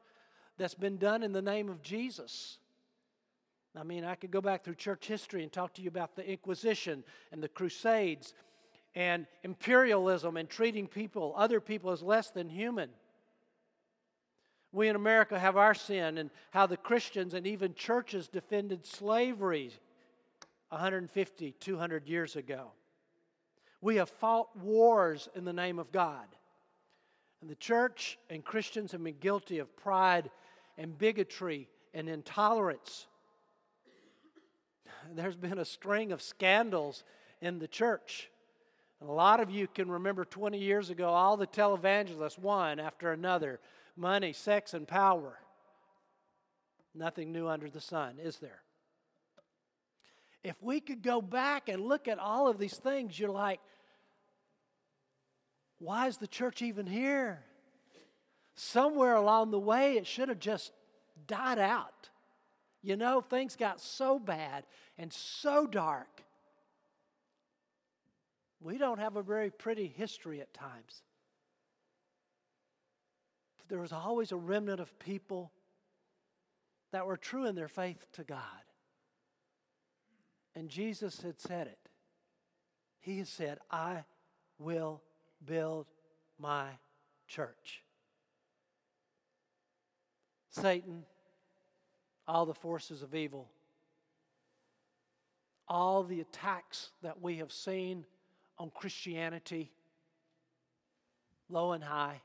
that's 0.59 0.75
been 0.75 0.97
done 0.97 1.23
in 1.23 1.33
the 1.33 1.43
name 1.43 1.69
of 1.69 1.83
Jesus. 1.83 2.59
I 3.79 3.83
mean, 3.83 4.05
I 4.05 4.15
could 4.15 4.31
go 4.31 4.41
back 4.41 4.65
through 4.65 4.75
church 4.77 5.07
history 5.07 5.43
and 5.43 5.53
talk 5.53 5.75
to 5.75 5.83
you 5.83 5.89
about 5.89 6.17
the 6.17 6.29
Inquisition 6.29 7.05
and 7.33 7.43
the 7.43 7.49
Crusades 7.49 8.35
and 8.95 9.27
imperialism 9.45 10.37
and 10.37 10.49
treating 10.49 10.87
people, 10.87 11.35
other 11.37 11.61
people, 11.61 11.91
as 11.91 12.03
less 12.03 12.31
than 12.31 12.49
human. 12.49 12.91
We 14.73 14.89
in 14.89 14.97
America 14.97 15.39
have 15.39 15.57
our 15.57 15.75
sin 15.75 16.19
and 16.19 16.31
how 16.51 16.67
the 16.67 16.77
Christians 16.77 17.35
and 17.35 17.47
even 17.47 17.75
churches 17.75 18.29
defended 18.29 18.87
slavery 18.87 19.73
150, 20.71 21.53
200 21.53 22.09
years 22.09 22.37
ago. 22.37 22.73
We 23.81 23.97
have 23.97 24.09
fought 24.09 24.57
wars 24.57 25.29
in 25.35 25.45
the 25.45 25.53
name 25.53 25.79
of 25.79 25.93
God. 25.93 26.27
And 27.41 27.51
the 27.51 27.57
church 27.57 28.19
and 28.29 28.45
Christians 28.45 28.93
have 28.93 29.03
been 29.03 29.17
guilty 29.19 29.59
of 29.59 29.75
pride 29.77 30.31
and 30.77 30.97
bigotry 30.97 31.69
and 31.95 32.09
intolerance. 32.09 33.07
There's 35.15 35.37
been 35.37 35.59
a 35.59 35.65
string 35.65 36.13
of 36.13 36.23
scandals 36.23 37.05
in 37.41 37.59
the 37.59 37.69
church. 37.69 38.31
And 39.01 39.09
a 39.09 39.13
lot 39.13 39.41
of 39.41 39.51
you 39.51 39.67
can 39.67 39.91
remember 39.91 40.25
20 40.25 40.59
years 40.59 40.91
ago 40.91 41.09
all 41.09 41.37
the 41.37 41.47
televangelists, 41.47 42.39
one 42.39 42.79
after 42.79 43.13
another 43.13 43.61
money, 43.97 44.33
sex, 44.33 44.75
and 44.75 44.87
power. 44.87 45.39
Nothing 46.95 47.33
new 47.33 47.49
under 47.49 47.71
the 47.71 47.81
sun, 47.81 48.19
is 48.19 48.39
there? 48.39 48.63
If 50.43 50.57
we 50.63 50.81
could 50.81 51.03
go 51.03 51.21
back 51.21 51.69
and 51.69 51.85
look 51.85 52.09
at 52.09 52.19
all 52.19 52.49
of 52.49 52.59
these 52.59 52.77
things, 52.77 53.19
you're 53.19 53.31
like, 53.31 53.61
why 55.79 56.07
is 56.07 56.17
the 56.17 56.27
church 56.27 56.63
even 56.63 56.87
here? 56.87 57.43
Somewhere 58.55 59.15
along 59.15 59.51
the 59.51 59.59
way, 59.59 59.97
it 59.97 60.07
should 60.07 60.29
have 60.29 60.39
just 60.39 60.73
died 61.27 61.59
out. 61.59 62.09
You 62.83 62.97
know, 62.97 63.21
things 63.21 63.57
got 63.57 63.81
so 63.81 64.19
bad 64.19 64.65
and 64.97 65.13
so 65.13 65.67
dark. 65.67 66.23
We 68.61 68.79
don't 68.79 68.99
have 68.99 69.17
a 69.17 69.23
very 69.23 69.51
pretty 69.51 69.87
history 69.87 70.41
at 70.41 70.53
times. 70.53 71.03
There 73.69 73.81
was 73.81 73.93
always 73.93 74.33
a 74.33 74.37
remnant 74.37 74.81
of 74.81 74.99
people 74.99 75.53
that 76.93 77.07
were 77.07 77.17
true 77.17 77.47
in 77.47 77.55
their 77.55 77.69
faith 77.69 78.05
to 78.15 78.25
God. 78.25 78.41
And 80.55 80.69
Jesus 80.69 81.21
had 81.23 81.41
said 81.41 81.67
it. 81.67 81.79
He 83.01 83.19
has 83.19 83.29
said, 83.29 83.59
I 83.71 84.05
will 84.59 85.01
build 85.45 85.87
my 86.39 86.67
church. 87.27 87.83
Satan, 90.51 91.05
all 92.27 92.45
the 92.45 92.55
forces 92.55 93.03
of 93.03 93.15
evil, 93.15 93.49
all 95.69 96.03
the 96.03 96.21
attacks 96.21 96.91
that 97.03 97.23
we 97.23 97.37
have 97.37 97.53
seen 97.53 98.05
on 98.59 98.71
Christianity, 98.75 99.71
low 101.49 101.73
and 101.73 101.85
high, 101.85 102.21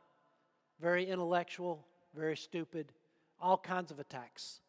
very 0.81 1.05
intellectual, 1.05 1.85
very 2.15 2.35
stupid, 2.35 2.91
all 3.39 3.57
kinds 3.57 3.91
of 3.91 3.99
attacks. 3.99 4.59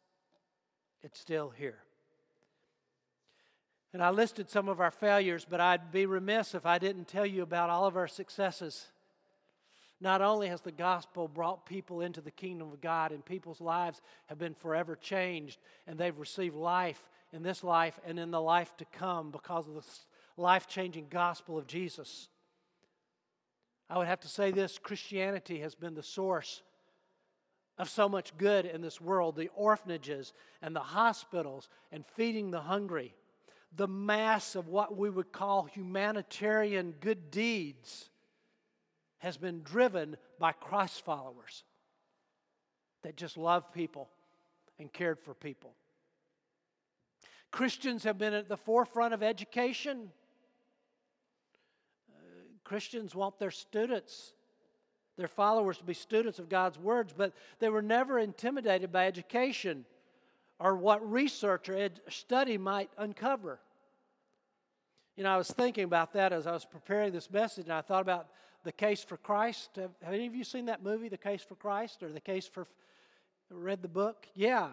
It's 1.03 1.19
still 1.19 1.51
here. 1.51 1.79
And 3.93 4.03
I 4.03 4.11
listed 4.11 4.51
some 4.51 4.69
of 4.69 4.81
our 4.81 4.91
failures, 4.91 5.47
but 5.49 5.61
I'd 5.61 5.91
be 5.91 6.07
remiss 6.07 6.55
if 6.55 6.67
I 6.67 6.79
didn't 6.79 7.09
tell 7.09 7.27
you 7.27 7.43
about 7.43 7.71
all 7.71 7.87
of 7.87 7.97
our 7.97 8.09
successes. 8.09 8.89
Not 10.01 10.21
only 10.21 10.49
has 10.49 10.61
the 10.61 10.73
gospel 10.73 11.29
brought 11.29 11.65
people 11.65 12.03
into 12.03 12.21
the 12.21 12.31
kingdom 12.31 12.73
of 12.73 12.81
God, 12.81 13.13
and 13.13 13.25
people's 13.25 13.61
lives 13.61 14.03
have 14.27 14.39
been 14.39 14.55
forever 14.55 14.97
changed, 14.97 15.59
and 15.87 15.99
they've 15.99 16.19
received 16.19 16.55
life 16.55 17.09
in 17.33 17.43
this 17.43 17.65
life 17.65 17.99
and 18.07 18.19
in 18.19 18.31
the 18.31 18.41
life 18.41 18.77
to 18.77 18.85
come 18.87 19.31
because 19.31 19.67
of 19.67 19.75
the 19.75 19.85
life 20.37 20.67
changing 20.67 21.07
gospel 21.09 21.57
of 21.57 21.67
Jesus. 21.67 22.29
I 23.89 23.99
would 23.99 24.07
have 24.07 24.21
to 24.21 24.29
say 24.29 24.51
this 24.51 24.79
Christianity 24.79 25.61
has 25.61 25.75
been 25.75 25.95
the 25.95 26.03
source 26.03 26.63
of 27.79 27.89
so 27.89 28.09
much 28.09 28.37
good 28.37 28.65
in 28.67 28.81
this 28.81 29.01
world 29.01 29.37
the 29.37 29.51
orphanages 29.55 30.33
and 30.61 30.75
the 30.75 30.81
hospitals 30.81 31.69
and 31.93 32.05
feeding 32.17 32.51
the 32.51 32.61
hungry 32.61 33.15
the 33.75 33.89
mass 33.89 34.55
of 34.55 34.69
what 34.69 34.97
we 34.97 35.11
would 35.11 35.33
call 35.33 35.65
humanitarian 35.65 36.95
good 37.01 37.31
deeds 37.31 38.11
has 39.19 39.37
been 39.37 39.63
driven 39.63 40.17
by 40.39 40.53
Christ 40.53 41.05
followers 41.05 41.65
that 43.03 43.17
just 43.17 43.37
love 43.37 43.73
people 43.73 44.09
and 44.79 44.93
cared 44.93 45.19
for 45.21 45.35
people. 45.35 45.75
Christians 47.51 48.05
have 48.05 48.19
been 48.19 48.35
at 48.35 48.49
the 48.49 48.57
forefront 48.57 49.15
of 49.15 49.23
education. 49.23 50.11
Uh, 52.11 52.19
Christians 52.65 53.15
want 53.15 53.39
their 53.39 53.51
students, 53.51 54.33
their 55.17 55.29
followers, 55.29 55.79
to 55.79 55.85
be 55.85 55.95
students 55.95 56.39
of 56.39 56.49
God's 56.49 56.79
words, 56.79 57.15
but 57.17 57.33
they 57.59 57.69
were 57.69 57.83
never 57.83 58.19
intimidated 58.19 58.93
by 58.93 59.07
education 59.07 59.85
or 60.59 60.77
what 60.77 61.11
research 61.11 61.69
or 61.69 61.77
ed- 61.77 62.01
study 62.09 62.59
might 62.59 62.91
uncover. 62.99 63.59
You 65.17 65.25
know, 65.25 65.31
I 65.31 65.37
was 65.37 65.51
thinking 65.51 65.85
about 65.85 66.13
that 66.13 66.33
as 66.33 66.47
I 66.47 66.53
was 66.53 66.65
preparing 66.65 67.13
this 67.13 67.31
message, 67.31 67.65
and 67.65 67.73
I 67.73 67.81
thought 67.81 68.03
about 68.03 68.29
the 68.65 68.73
case 68.73 69.03
for 69.03 69.17
Christ. 69.17 69.71
Have, 69.77 69.91
have 70.03 70.13
any 70.13 70.27
of 70.27 70.35
you 70.35 70.45
seen 70.45 70.67
that 70.67 70.83
movie, 70.83 71.09
The 71.09 71.17
Case 71.17 71.43
for 71.43 71.55
Christ, 71.55 72.03
or 72.03 72.13
The 72.13 72.21
Case 72.21 72.47
for, 72.47 72.67
read 73.51 73.81
the 73.81 73.89
book? 73.89 74.27
Yeah. 74.35 74.71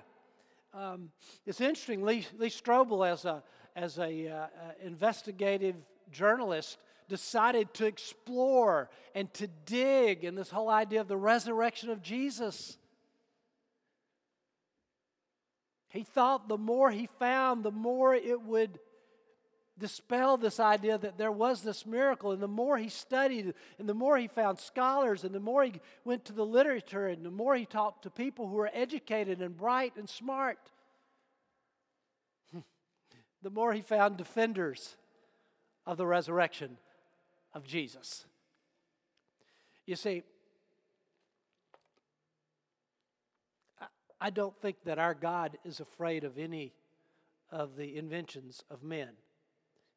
Um, 0.74 1.12
it's 1.46 1.62
interesting. 1.62 2.04
Lee, 2.04 2.26
Lee 2.38 2.50
Strobel, 2.50 3.08
as 3.08 3.26
a 3.26 3.44
as 3.76 3.98
a 3.98 4.28
uh, 4.28 4.36
uh, 4.36 4.48
investigative 4.84 5.76
journalist, 6.12 6.78
decided 7.10 7.74
to 7.76 7.86
explore 7.86 8.90
and 9.16 9.34
to 9.34 9.48
dig 9.66 10.24
in 10.24 10.36
this 10.36 10.50
whole 10.50 10.70
idea 10.70 11.02
of 11.02 11.08
the 11.08 11.18
resurrection 11.18 11.90
of 11.90 12.02
Jesus. 12.02 12.78
He 15.94 16.04
thought 16.04 16.48
the 16.48 16.58
more 16.58 16.90
he 16.90 17.06
found, 17.06 17.64
the 17.64 17.70
more 17.70 18.16
it 18.16 18.42
would 18.42 18.80
dispel 19.78 20.38
this 20.38 20.60
idea 20.60 20.98
that 20.98 21.20
there 21.20 21.32
was 21.32 21.62
this 21.62 21.86
miracle. 21.86 22.32
And 22.32 22.42
the 22.42 22.48
more 22.48 22.80
he 22.80 22.90
studied, 22.90 23.54
and 23.78 23.88
the 23.88 23.94
more 23.94 24.18
he 24.18 24.28
found 24.28 24.58
scholars, 24.58 25.24
and 25.24 25.36
the 25.36 25.40
more 25.40 25.64
he 25.64 25.74
went 26.04 26.26
to 26.26 26.34
the 26.34 26.46
literature, 26.46 27.08
and 27.08 27.24
the 27.24 27.30
more 27.30 27.56
he 27.56 27.66
talked 27.66 28.04
to 28.04 28.10
people 28.10 28.48
who 28.48 28.56
were 28.56 28.72
educated 28.74 29.40
and 29.40 29.56
bright 29.56 29.94
and 29.96 30.10
smart, 30.10 30.58
the 33.44 33.52
more 33.52 33.72
he 33.72 33.82
found 33.82 34.18
defenders 34.18 34.96
of 35.86 35.98
the 35.98 36.08
resurrection 36.08 36.78
of 37.54 37.68
Jesus. 37.68 38.26
You 39.86 39.96
see, 39.96 40.24
I 44.24 44.30
don't 44.30 44.56
think 44.62 44.78
that 44.86 45.00
our 45.00 45.14
God 45.14 45.58
is 45.66 45.82
afraid 45.82 46.24
of 46.24 46.38
any 46.38 46.72
of 47.52 47.76
the 47.76 47.98
inventions 47.98 48.64
of 48.72 48.82
men. 48.82 49.10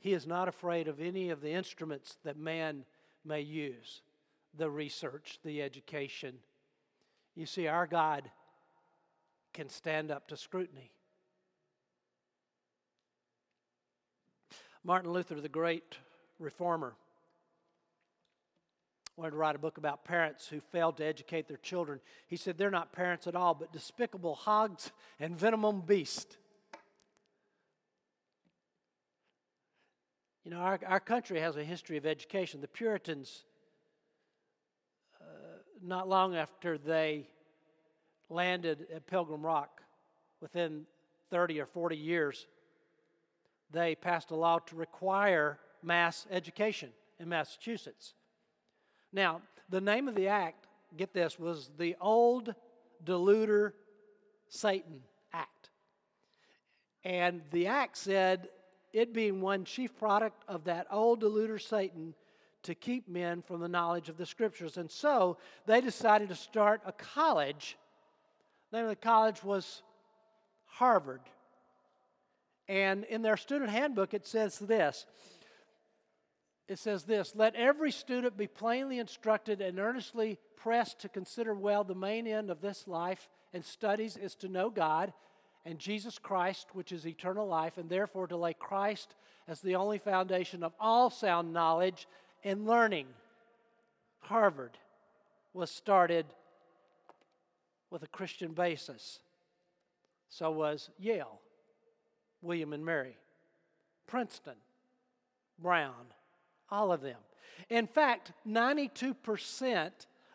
He 0.00 0.14
is 0.14 0.26
not 0.26 0.48
afraid 0.48 0.88
of 0.88 1.00
any 1.00 1.30
of 1.30 1.40
the 1.40 1.52
instruments 1.52 2.18
that 2.24 2.36
man 2.36 2.84
may 3.24 3.40
use 3.40 4.02
the 4.58 4.68
research, 4.68 5.38
the 5.44 5.62
education. 5.62 6.34
You 7.36 7.46
see, 7.46 7.68
our 7.68 7.86
God 7.86 8.28
can 9.54 9.68
stand 9.68 10.10
up 10.10 10.26
to 10.26 10.36
scrutiny. 10.36 10.90
Martin 14.82 15.12
Luther, 15.12 15.40
the 15.40 15.48
great 15.48 15.98
reformer, 16.40 16.96
wanted 19.16 19.30
to 19.30 19.36
write 19.38 19.56
a 19.56 19.58
book 19.58 19.78
about 19.78 20.04
parents 20.04 20.46
who 20.46 20.60
failed 20.60 20.98
to 20.98 21.04
educate 21.04 21.48
their 21.48 21.56
children. 21.56 22.00
He 22.26 22.36
said 22.36 22.58
they're 22.58 22.70
not 22.70 22.92
parents 22.92 23.26
at 23.26 23.34
all, 23.34 23.54
but 23.54 23.72
despicable 23.72 24.34
hogs 24.34 24.92
and 25.18 25.38
venomous 25.38 25.82
beasts. 25.86 26.36
You 30.44 30.50
know, 30.50 30.58
our, 30.58 30.78
our 30.86 31.00
country 31.00 31.40
has 31.40 31.56
a 31.56 31.64
history 31.64 31.96
of 31.96 32.04
education. 32.04 32.60
The 32.60 32.68
Puritans, 32.68 33.44
uh, 35.18 35.24
not 35.82 36.08
long 36.08 36.36
after 36.36 36.76
they 36.76 37.26
landed 38.28 38.86
at 38.94 39.06
Pilgrim 39.06 39.44
Rock, 39.44 39.80
within 40.42 40.84
30 41.30 41.60
or 41.62 41.66
40 41.66 41.96
years, 41.96 42.46
they 43.70 43.94
passed 43.94 44.30
a 44.30 44.36
law 44.36 44.58
to 44.58 44.76
require 44.76 45.58
mass 45.82 46.26
education 46.30 46.90
in 47.18 47.30
Massachusetts. 47.30 48.12
Now, 49.16 49.40
the 49.70 49.80
name 49.80 50.08
of 50.08 50.14
the 50.14 50.28
act, 50.28 50.66
get 50.94 51.14
this, 51.14 51.38
was 51.38 51.70
the 51.78 51.96
Old 52.02 52.54
Deluder 53.02 53.72
Satan 54.50 55.00
Act. 55.32 55.70
And 57.02 57.40
the 57.50 57.66
act 57.68 57.96
said 57.96 58.50
it 58.92 59.14
being 59.14 59.40
one 59.40 59.64
chief 59.64 59.96
product 59.96 60.44
of 60.46 60.64
that 60.64 60.86
old 60.90 61.22
deluder 61.22 61.58
Satan 61.58 62.14
to 62.64 62.74
keep 62.74 63.08
men 63.08 63.40
from 63.40 63.60
the 63.60 63.68
knowledge 63.68 64.10
of 64.10 64.18
the 64.18 64.26
scriptures. 64.26 64.76
And 64.76 64.90
so 64.90 65.38
they 65.64 65.80
decided 65.80 66.28
to 66.28 66.34
start 66.34 66.82
a 66.84 66.92
college. 66.92 67.78
The 68.70 68.76
name 68.76 68.84
of 68.84 68.90
the 68.90 68.96
college 68.96 69.42
was 69.42 69.80
Harvard. 70.66 71.22
And 72.68 73.04
in 73.04 73.22
their 73.22 73.38
student 73.38 73.70
handbook, 73.70 74.12
it 74.12 74.26
says 74.26 74.58
this 74.58 75.06
it 76.68 76.78
says 76.78 77.04
this 77.04 77.34
Let 77.34 77.54
every 77.54 77.90
student 77.90 78.36
be 78.36 78.46
plainly 78.46 78.98
instructed 78.98 79.60
and 79.60 79.78
earnestly 79.78 80.38
pressed 80.56 81.00
to 81.00 81.08
consider 81.08 81.54
well 81.54 81.84
the 81.84 81.94
main 81.94 82.26
end 82.26 82.50
of 82.50 82.60
this 82.60 82.86
life 82.86 83.28
and 83.52 83.64
studies 83.64 84.16
is 84.16 84.34
to 84.36 84.48
know 84.48 84.70
God 84.70 85.12
and 85.64 85.78
Jesus 85.78 86.18
Christ, 86.18 86.68
which 86.72 86.92
is 86.92 87.06
eternal 87.06 87.46
life, 87.46 87.76
and 87.76 87.88
therefore 87.88 88.26
to 88.28 88.36
lay 88.36 88.54
Christ 88.54 89.14
as 89.48 89.60
the 89.60 89.76
only 89.76 89.98
foundation 89.98 90.62
of 90.62 90.72
all 90.78 91.10
sound 91.10 91.52
knowledge 91.52 92.06
and 92.44 92.66
learning. 92.66 93.06
Harvard 94.20 94.78
was 95.52 95.70
started 95.70 96.26
with 97.90 98.02
a 98.02 98.08
Christian 98.08 98.52
basis. 98.52 99.20
So 100.28 100.50
was 100.50 100.90
Yale, 100.98 101.40
William 102.42 102.72
and 102.72 102.84
Mary, 102.84 103.16
Princeton, 104.06 104.56
Brown, 105.58 106.12
all 106.70 106.92
of 106.92 107.00
them. 107.00 107.18
In 107.70 107.86
fact, 107.86 108.32
92% 108.48 109.90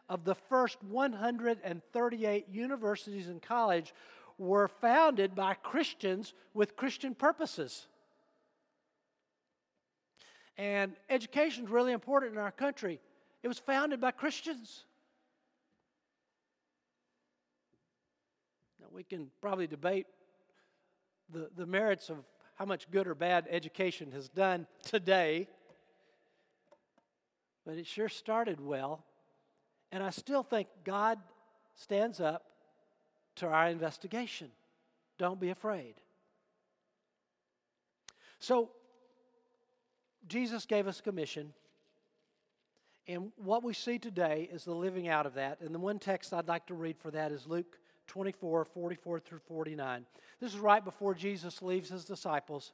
of 0.09 0.25
the 0.25 0.35
first 0.35 0.77
138 0.83 2.45
universities 2.51 3.27
and 3.27 3.41
college 3.41 3.93
were 4.37 4.67
founded 4.67 5.35
by 5.35 5.53
Christians 5.53 6.33
with 6.53 6.75
Christian 6.75 7.15
purposes. 7.15 7.87
And 10.57 10.93
education 11.09 11.63
is 11.65 11.69
really 11.69 11.93
important 11.93 12.33
in 12.33 12.39
our 12.39 12.51
country. 12.51 12.99
It 13.43 13.47
was 13.47 13.59
founded 13.59 14.01
by 14.01 14.11
Christians. 14.11 14.83
Now, 18.79 18.87
we 18.91 19.03
can 19.03 19.31
probably 19.41 19.67
debate 19.67 20.07
the, 21.31 21.49
the 21.55 21.65
merits 21.65 22.09
of 22.09 22.17
how 22.55 22.65
much 22.65 22.89
good 22.91 23.07
or 23.07 23.15
bad 23.15 23.47
education 23.49 24.11
has 24.11 24.29
done 24.29 24.67
today, 24.83 25.47
but 27.65 27.77
it 27.77 27.87
sure 27.87 28.09
started 28.09 28.59
well. 28.59 29.03
And 29.91 30.03
I 30.03 30.09
still 30.09 30.43
think 30.43 30.67
God 30.83 31.19
stands 31.75 32.19
up 32.19 32.45
to 33.35 33.47
our 33.47 33.67
investigation. 33.67 34.49
Don't 35.17 35.39
be 35.39 35.49
afraid. 35.49 35.95
So, 38.39 38.71
Jesus 40.27 40.65
gave 40.65 40.87
us 40.87 41.01
commission. 41.01 41.53
And 43.07 43.31
what 43.35 43.63
we 43.63 43.73
see 43.73 43.99
today 43.99 44.47
is 44.51 44.63
the 44.63 44.73
living 44.73 45.07
out 45.07 45.25
of 45.25 45.33
that. 45.33 45.59
And 45.61 45.73
the 45.73 45.79
one 45.79 45.99
text 45.99 46.33
I'd 46.33 46.47
like 46.47 46.67
to 46.67 46.73
read 46.73 46.97
for 46.97 47.11
that 47.11 47.31
is 47.31 47.45
Luke 47.45 47.77
24, 48.07 48.65
44 48.65 49.19
through 49.19 49.39
49. 49.39 50.05
This 50.39 50.53
is 50.53 50.59
right 50.59 50.83
before 50.83 51.13
Jesus 51.13 51.61
leaves 51.61 51.89
his 51.89 52.05
disciples. 52.05 52.73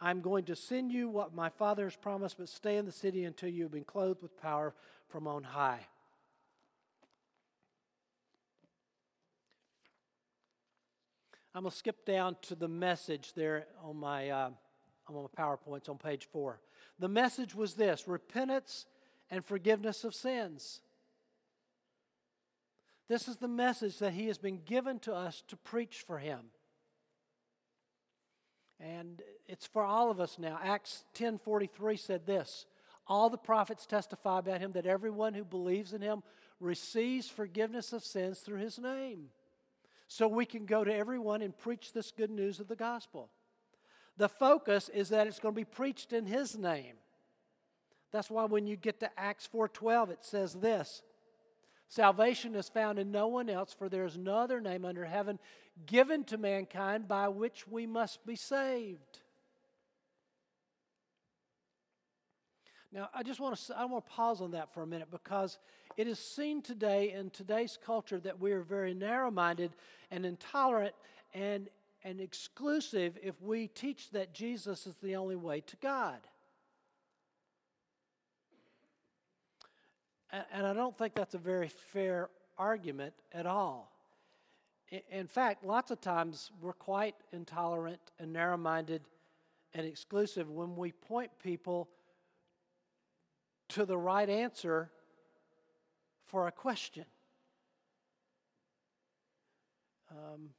I'm 0.00 0.20
going 0.20 0.44
to 0.44 0.56
send 0.56 0.92
you 0.92 1.08
what 1.08 1.34
my 1.34 1.48
Father 1.48 1.84
has 1.84 1.96
promised, 1.96 2.38
but 2.38 2.48
stay 2.48 2.76
in 2.76 2.84
the 2.84 2.92
city 2.92 3.24
until 3.24 3.48
you 3.48 3.62
have 3.62 3.72
been 3.72 3.84
clothed 3.84 4.22
with 4.22 4.40
power 4.40 4.74
from 5.08 5.26
on 5.26 5.42
high. 5.42 5.86
I'm 11.54 11.62
going 11.62 11.70
to 11.70 11.76
skip 11.76 12.04
down 12.04 12.36
to 12.42 12.56
the 12.56 12.66
message 12.66 13.32
there 13.34 13.66
on 13.84 13.96
my, 13.96 14.28
uh, 14.28 14.50
on 15.06 15.14
my 15.14 15.42
PowerPoints 15.42 15.88
on 15.88 15.98
page 15.98 16.28
four. 16.32 16.60
The 16.98 17.08
message 17.08 17.54
was 17.54 17.74
this 17.74 18.08
repentance 18.08 18.86
and 19.30 19.44
forgiveness 19.44 20.02
of 20.02 20.14
sins. 20.14 20.80
This 23.08 23.28
is 23.28 23.36
the 23.36 23.48
message 23.48 23.98
that 23.98 24.14
he 24.14 24.26
has 24.26 24.38
been 24.38 24.62
given 24.64 24.98
to 25.00 25.14
us 25.14 25.44
to 25.48 25.56
preach 25.56 26.04
for 26.06 26.18
him. 26.18 26.40
And 28.80 29.22
it's 29.46 29.66
for 29.66 29.82
all 29.82 30.10
of 30.10 30.20
us 30.20 30.38
now. 30.38 30.58
Acts 30.62 31.04
10:43 31.14 31.98
said 31.98 32.26
this, 32.26 32.66
all 33.06 33.28
the 33.28 33.38
prophets 33.38 33.86
testify 33.86 34.38
about 34.38 34.60
him 34.60 34.72
that 34.72 34.86
everyone 34.86 35.34
who 35.34 35.44
believes 35.44 35.92
in 35.92 36.00
him 36.00 36.22
receives 36.60 37.28
forgiveness 37.28 37.92
of 37.92 38.04
sins 38.04 38.40
through 38.40 38.58
his 38.58 38.78
name 38.78 39.30
so 40.08 40.26
we 40.26 40.46
can 40.46 40.64
go 40.64 40.84
to 40.84 40.94
everyone 40.94 41.42
and 41.42 41.56
preach 41.56 41.92
this 41.92 42.12
good 42.12 42.30
news 42.30 42.60
of 42.60 42.68
the 42.68 42.76
gospel. 42.76 43.30
The 44.16 44.28
focus 44.28 44.88
is 44.88 45.08
that 45.10 45.26
it's 45.26 45.38
going 45.38 45.54
to 45.54 45.60
be 45.60 45.64
preached 45.64 46.12
in 46.12 46.26
his 46.26 46.56
name. 46.56 46.94
That's 48.12 48.30
why 48.30 48.44
when 48.44 48.66
you 48.66 48.76
get 48.76 49.00
to 49.00 49.10
Acts 49.18 49.48
4:12 49.52 50.10
it 50.10 50.24
says 50.24 50.54
this. 50.54 51.02
Salvation 51.88 52.54
is 52.54 52.68
found 52.68 52.98
in 52.98 53.10
no 53.10 53.28
one 53.28 53.48
else 53.48 53.72
for 53.72 53.88
there 53.88 54.04
is 54.04 54.16
no 54.16 54.36
other 54.36 54.60
name 54.60 54.84
under 54.84 55.04
heaven 55.04 55.38
given 55.86 56.24
to 56.24 56.38
mankind 56.38 57.08
by 57.08 57.28
which 57.28 57.68
we 57.68 57.86
must 57.86 58.24
be 58.26 58.36
saved. 58.36 59.20
Now, 62.92 63.08
I 63.12 63.24
just 63.24 63.40
want 63.40 63.56
to 63.56 63.76
I 63.76 63.84
want 63.86 64.06
to 64.06 64.12
pause 64.12 64.40
on 64.40 64.52
that 64.52 64.72
for 64.72 64.82
a 64.82 64.86
minute 64.86 65.10
because 65.10 65.58
it 65.96 66.06
is 66.06 66.18
seen 66.18 66.62
today 66.62 67.12
in 67.12 67.30
today's 67.30 67.76
culture 67.84 68.20
that 68.20 68.38
we 68.38 68.52
are 68.52 68.62
very 68.62 68.94
narrow-minded 68.94 69.72
and 70.12 70.24
intolerant 70.24 70.94
and 71.34 71.68
and 72.04 72.20
exclusive 72.20 73.18
if 73.20 73.40
we 73.42 73.66
teach 73.66 74.10
that 74.10 74.32
Jesus 74.32 74.86
is 74.86 74.94
the 75.02 75.16
only 75.16 75.36
way 75.36 75.60
to 75.62 75.76
God. 75.76 76.18
And, 80.34 80.44
and 80.52 80.66
I 80.66 80.72
don't 80.72 80.96
think 80.98 81.14
that's 81.14 81.34
a 81.34 81.38
very 81.38 81.68
fair 81.68 82.28
argument 82.58 83.14
at 83.32 83.46
all. 83.46 83.92
In 85.10 85.26
fact, 85.26 85.64
lots 85.64 85.90
of 85.90 86.00
times 86.00 86.50
we're 86.60 86.72
quite 86.72 87.14
intolerant 87.32 88.00
and 88.18 88.32
narrow 88.32 88.56
minded 88.56 89.02
and 89.72 89.86
exclusive 89.86 90.50
when 90.50 90.76
we 90.76 90.92
point 90.92 91.30
people 91.42 91.88
to 93.70 93.84
the 93.84 93.96
right 93.96 94.28
answer 94.28 94.90
for 96.26 96.46
a 96.48 96.52
question. 96.52 97.04
Um, 100.10 100.50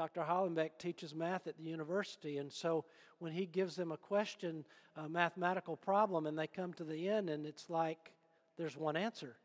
Dr. 0.00 0.22
Hollenbeck 0.22 0.78
teaches 0.78 1.14
math 1.14 1.46
at 1.46 1.58
the 1.58 1.62
university, 1.62 2.38
and 2.38 2.50
so 2.50 2.86
when 3.18 3.32
he 3.32 3.44
gives 3.44 3.76
them 3.76 3.92
a 3.92 3.98
question, 3.98 4.64
a 4.96 5.06
mathematical 5.06 5.76
problem, 5.76 6.24
and 6.24 6.38
they 6.38 6.46
come 6.46 6.72
to 6.72 6.84
the 6.84 7.06
end, 7.06 7.28
and 7.28 7.44
it's 7.44 7.68
like 7.68 8.10
there's 8.56 8.78
one 8.78 8.96
answer. 8.96 9.36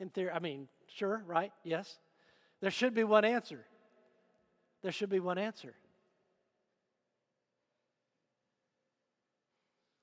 In 0.00 0.08
theory, 0.08 0.32
I 0.32 0.40
mean, 0.40 0.66
sure, 0.88 1.22
right? 1.28 1.52
Yes. 1.62 2.00
There 2.60 2.72
should 2.72 2.92
be 2.92 3.04
one 3.04 3.24
answer. 3.24 3.64
There 4.82 4.90
should 4.90 5.10
be 5.10 5.20
one 5.20 5.38
answer. 5.38 5.76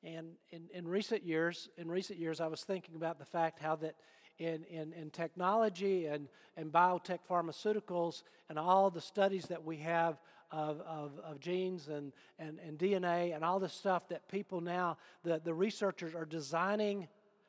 And 0.05 0.35
in, 0.51 0.69
in 0.73 0.87
recent 0.87 1.23
years, 1.25 1.67
in 1.77 1.91
recent 1.91 2.17
years, 2.17 2.39
I 2.39 2.47
was 2.47 2.61
thinking 2.61 2.95
about 2.95 3.19
the 3.19 3.25
fact 3.25 3.59
how 3.59 3.75
that 3.75 3.95
in, 4.39 4.63
in, 4.65 4.93
in 4.93 5.09
technology 5.09 6.07
and, 6.07 6.27
and 6.57 6.71
biotech 6.71 7.19
pharmaceuticals 7.29 8.23
and 8.49 8.57
all 8.57 8.89
the 8.89 9.01
studies 9.01 9.45
that 9.45 9.63
we 9.63 9.77
have 9.77 10.17
of, 10.51 10.81
of, 10.81 11.19
of 11.23 11.39
genes 11.39 11.87
and, 11.87 12.13
and, 12.37 12.59
and 12.59 12.77
DNA 12.77 13.35
and 13.35 13.43
all 13.43 13.59
the 13.59 13.69
stuff 13.69 14.07
that 14.09 14.27
people 14.27 14.61
now, 14.61 14.97
the, 15.23 15.41
the 15.43 15.53
researchers 15.53 16.13
are 16.13 16.25
designing 16.25 17.07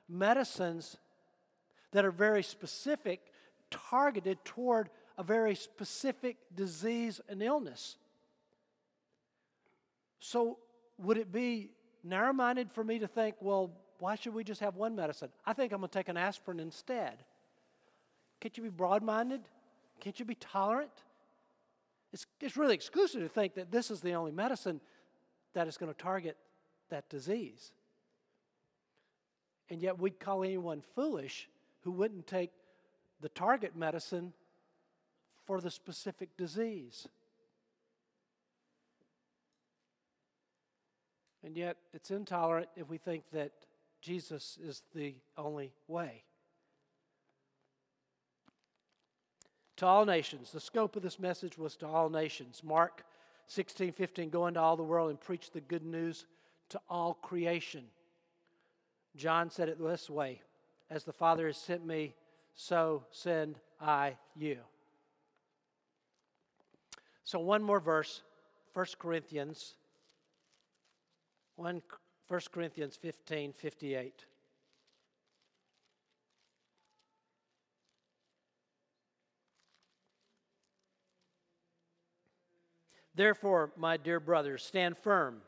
medicines 0.08 0.96
that 1.92 2.04
are 2.04 2.10
very 2.10 2.42
specific, 2.42 3.20
targeted 3.70 4.42
toward 4.44 4.90
a 5.16 5.22
very 5.22 5.54
specific 5.54 6.36
disease 6.54 7.20
and 7.28 7.42
illness. 7.42 7.96
So, 10.18 10.58
would 10.98 11.18
it 11.18 11.30
be 11.30 11.70
narrow 12.02 12.32
minded 12.32 12.70
for 12.72 12.82
me 12.82 12.98
to 13.00 13.06
think, 13.06 13.36
well, 13.40 13.70
why 13.98 14.14
should 14.16 14.34
we 14.34 14.44
just 14.44 14.60
have 14.60 14.76
one 14.76 14.94
medicine? 14.94 15.30
I 15.46 15.52
think 15.52 15.72
I'm 15.72 15.80
going 15.80 15.88
to 15.88 15.98
take 15.98 16.08
an 16.08 16.16
aspirin 16.16 16.60
instead. 16.60 17.24
Can't 18.40 18.56
you 18.56 18.62
be 18.62 18.70
broad 18.70 19.02
minded? 19.02 19.42
Can't 20.00 20.18
you 20.18 20.24
be 20.24 20.34
tolerant? 20.34 20.90
It's, 22.12 22.26
it's 22.40 22.56
really 22.56 22.74
exclusive 22.74 23.22
to 23.22 23.28
think 23.28 23.54
that 23.54 23.70
this 23.70 23.90
is 23.90 24.00
the 24.00 24.12
only 24.12 24.32
medicine 24.32 24.80
that 25.54 25.66
is 25.66 25.76
going 25.76 25.92
to 25.92 25.98
target 25.98 26.36
that 26.90 27.08
disease. 27.08 27.72
And 29.70 29.82
yet, 29.82 29.98
we'd 29.98 30.20
call 30.20 30.44
anyone 30.44 30.82
foolish 30.94 31.48
who 31.82 31.90
wouldn't 31.90 32.26
take 32.26 32.50
the 33.20 33.28
target 33.28 33.74
medicine 33.74 34.32
for 35.46 35.60
the 35.60 35.70
specific 35.70 36.36
disease. 36.36 37.08
And 41.42 41.56
yet, 41.56 41.76
it's 41.92 42.10
intolerant 42.10 42.68
if 42.76 42.88
we 42.88 42.98
think 42.98 43.24
that 43.32 43.52
Jesus 44.04 44.58
is 44.62 44.82
the 44.94 45.14
only 45.38 45.72
way. 45.88 46.24
To 49.76 49.86
all 49.86 50.04
nations. 50.04 50.52
The 50.52 50.60
scope 50.60 50.94
of 50.94 51.02
this 51.02 51.18
message 51.18 51.56
was 51.56 51.74
to 51.76 51.86
all 51.86 52.10
nations. 52.10 52.60
Mark 52.62 53.02
16, 53.46 53.92
15, 53.92 54.28
go 54.28 54.46
into 54.46 54.60
all 54.60 54.76
the 54.76 54.82
world 54.82 55.08
and 55.08 55.18
preach 55.18 55.50
the 55.50 55.62
good 55.62 55.82
news 55.82 56.26
to 56.68 56.80
all 56.90 57.14
creation. 57.14 57.84
John 59.16 59.48
said 59.48 59.70
it 59.70 59.82
this 59.82 60.10
way 60.10 60.42
As 60.90 61.04
the 61.04 61.12
Father 61.12 61.46
has 61.46 61.56
sent 61.56 61.86
me, 61.86 62.14
so 62.54 63.04
send 63.10 63.58
I 63.80 64.18
you. 64.36 64.58
So, 67.24 67.38
one 67.38 67.62
more 67.62 67.80
verse 67.80 68.20
1 68.74 68.86
Corinthians 68.98 69.76
1 72.28 72.40
Corinthians 72.52 72.96
15 72.96 73.52
58. 73.52 74.24
Therefore, 83.14 83.70
my 83.76 83.96
dear 83.96 84.18
brothers, 84.18 84.64
stand 84.64 84.98
firm. 84.98 85.42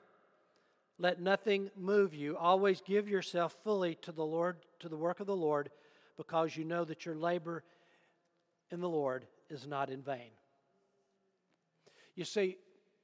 Let 0.98 1.20
nothing 1.20 1.70
move 1.76 2.14
you. 2.14 2.36
Always 2.36 2.80
give 2.80 3.08
yourself 3.08 3.56
fully 3.64 3.96
to 3.96 4.12
the 4.12 4.24
Lord, 4.24 4.58
to 4.80 4.88
the 4.88 4.96
work 4.96 5.20
of 5.20 5.26
the 5.26 5.36
Lord, 5.36 5.70
because 6.16 6.56
you 6.56 6.64
know 6.64 6.84
that 6.84 7.04
your 7.04 7.16
labor 7.16 7.64
in 8.70 8.80
the 8.80 8.88
Lord 8.88 9.26
is 9.50 9.66
not 9.66 9.90
in 9.90 10.00
vain. 10.00 10.30
You 12.14 12.24
see, 12.24 12.56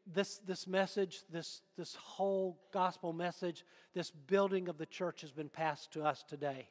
this, 0.06 0.38
this 0.46 0.66
message, 0.66 1.22
this, 1.30 1.62
this 1.76 1.94
whole 1.94 2.58
gospel 2.72 3.12
message, 3.12 3.64
this 3.94 4.10
building 4.10 4.68
of 4.68 4.78
the 4.78 4.86
church 4.86 5.20
has 5.20 5.32
been 5.32 5.48
passed 5.48 5.92
to 5.92 6.02
us 6.02 6.24
today, 6.26 6.68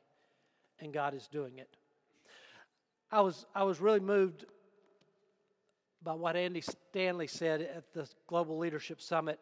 and 0.80 0.94
God 0.94 1.14
is 1.14 1.28
doing 1.28 1.58
it. 1.58 1.70
I 3.12 3.22
was, 3.22 3.46
I 3.54 3.64
was 3.64 3.80
really 3.80 4.00
moved 4.00 4.46
by 6.04 6.14
what 6.14 6.36
Andy 6.36 6.62
Stanley 6.62 7.28
said 7.28 7.62
at 7.62 7.94
the 7.94 8.10
Global 8.28 8.58
Leadership 8.58 9.02
Summit. 9.02 9.40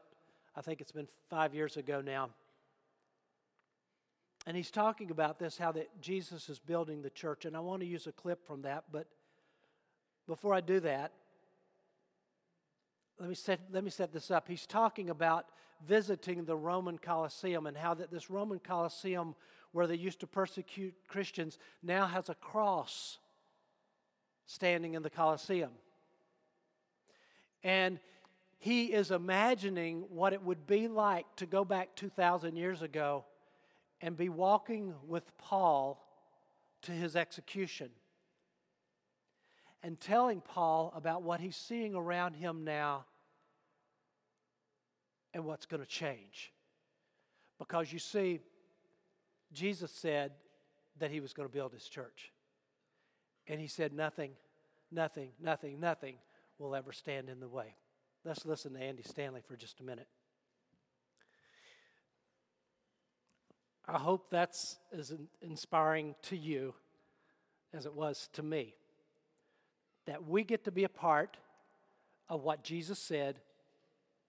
I 0.56 0.62
think 0.62 0.82
it's 0.82 0.91
been 0.91 1.08
five 1.30 1.54
years 1.54 1.78
ago 1.78 2.02
now. 2.02 2.30
And 4.45 4.58
he's 4.58 4.71
talking 4.71 5.12
about 5.12 5.38
this, 5.38 5.58
how 5.58 5.71
that 5.73 6.02
Jesus 6.02 6.49
is 6.49 6.60
building 6.60 7.02
the 7.02 7.10
church. 7.10 7.45
And 7.45 7.56
I 7.56 7.60
want 7.60 7.82
to 7.82 7.86
use 7.86 8.08
a 8.08 8.12
clip 8.12 8.45
from 8.45 8.63
that, 8.63 8.86
but 8.91 9.08
before 10.28 10.54
I 10.54 10.62
do 10.62 10.80
that, 10.82 11.12
let 13.19 13.29
me 13.29 13.36
set, 13.36 13.60
let 13.71 13.84
me 13.84 13.89
set 13.89 14.13
this 14.13 14.32
up. 14.32 14.47
He's 14.47 14.65
talking 14.65 15.10
about 15.10 15.45
visiting 15.86 16.45
the 16.45 16.55
Roman 16.55 16.97
Colosseum 16.97 17.67
and 17.67 17.75
how 17.75 17.93
that 17.93 18.12
this 18.12 18.29
Roman 18.29 18.60
Colosseum, 18.60 19.36
where 19.71 19.88
they 19.88 19.95
used 19.95 20.21
to 20.21 20.27
persecute 20.27 20.93
Christians, 21.08 21.58
now 21.84 22.08
has 22.08 22.29
a 22.29 22.36
cross 22.36 23.17
standing 24.45 24.93
in 24.93 25.03
the 25.03 25.10
Colosseum. 25.10 25.71
And 27.63 27.99
he 28.58 28.88
is 28.88 29.12
imagining 29.12 30.05
what 30.10 30.34
it 30.34 30.41
would 30.41 30.65
be 30.65 30.88
like 30.88 31.25
to 31.38 31.45
go 31.45 31.65
back 31.65 31.95
2,000 31.95 32.55
years 32.55 32.82
ago 32.82 33.25
and 34.01 34.15
be 34.15 34.29
walking 34.29 34.93
with 35.08 35.38
Paul 35.38 36.05
to 36.84 36.91
his 36.93 37.17
execution 37.17 37.89
and 39.84 39.99
telling 39.99 40.41
Paul 40.41 40.91
about 40.95 41.21
what 41.21 41.39
he's 41.39 41.55
seeing 41.55 41.95
around 41.95 42.36
him 42.36 42.63
now 42.63 43.05
and 45.33 45.45
what's 45.45 45.65
going 45.65 45.81
to 45.81 45.87
change. 45.87 46.51
Because 47.57 47.91
you 47.91 47.99
see, 47.99 48.39
Jesus 49.51 49.91
said 49.91 50.31
that 50.99 51.11
he 51.11 51.19
was 51.19 51.33
going 51.33 51.47
to 51.47 51.53
build 51.53 51.73
his 51.73 51.87
church. 51.87 52.31
And 53.47 53.59
he 53.59 53.67
said, 53.67 53.93
Nothing, 53.93 54.31
nothing, 54.91 55.29
nothing, 55.41 55.79
nothing 55.79 56.15
will 56.57 56.75
ever 56.75 56.91
stand 56.91 57.29
in 57.29 57.39
the 57.39 57.47
way. 57.47 57.75
Let's 58.25 58.45
listen 58.45 58.73
to 58.73 58.79
Andy 58.79 59.03
Stanley 59.03 59.41
for 59.47 59.55
just 59.55 59.79
a 59.79 59.83
minute. 59.83 60.07
I 63.87 63.97
hope 63.97 64.29
that's 64.29 64.77
as 64.95 65.13
inspiring 65.41 66.13
to 66.23 66.37
you 66.37 66.75
as 67.73 67.85
it 67.85 67.93
was 67.93 68.29
to 68.33 68.43
me. 68.43 68.75
That 70.05 70.27
we 70.27 70.43
get 70.43 70.65
to 70.65 70.71
be 70.71 70.83
a 70.83 70.89
part 70.89 71.37
of 72.29 72.43
what 72.43 72.63
Jesus 72.63 72.99
said 72.99 73.39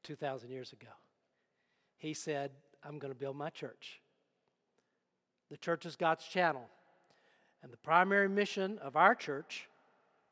2,000 0.02 0.50
years 0.50 0.72
ago. 0.72 0.90
He 1.96 2.14
said, 2.14 2.50
I'm 2.84 2.98
going 2.98 3.12
to 3.12 3.18
build 3.18 3.36
my 3.36 3.50
church. 3.50 4.00
The 5.50 5.56
church 5.56 5.84
is 5.86 5.96
God's 5.96 6.24
channel. 6.24 6.66
And 7.62 7.72
the 7.72 7.76
primary 7.78 8.28
mission 8.28 8.78
of 8.78 8.96
our 8.96 9.14
church 9.14 9.68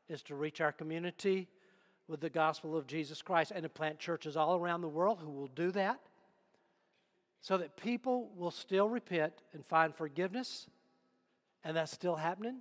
is 0.09 0.23
to 0.25 0.35
reach 0.35 0.61
our 0.61 0.73
community 0.73 1.49
with 2.07 2.21
the 2.21 2.31
gospel 2.31 2.77
of 2.77 2.87
Jesus 2.87 3.21
Christ 3.21 3.53
and 3.55 3.63
to 3.65 3.69
plant 3.69 3.99
churches 3.99 4.37
all 4.37 4.57
around 4.57 4.81
the 4.81 4.89
world 4.89 5.19
who 5.21 5.31
will 5.31 5.49
do 5.49 5.71
that 5.73 6.01
so 7.41 7.59
that 7.59 7.77
people 7.77 8.31
will 8.37 8.51
still 8.51 8.89
repent 8.89 9.33
and 9.53 9.65
find 9.65 9.95
forgiveness. 9.95 10.67
And 11.65 11.77
that's 11.77 11.93
still 11.93 12.17
happening. 12.17 12.57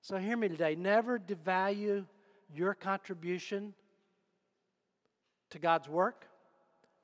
So, 0.00 0.16
hear 0.16 0.36
me 0.36 0.48
today. 0.48 0.76
Never 0.76 1.18
devalue 1.18 2.04
your 2.54 2.74
contribution 2.74 3.74
to 5.50 5.58
God's 5.58 5.88
work. 5.88 6.26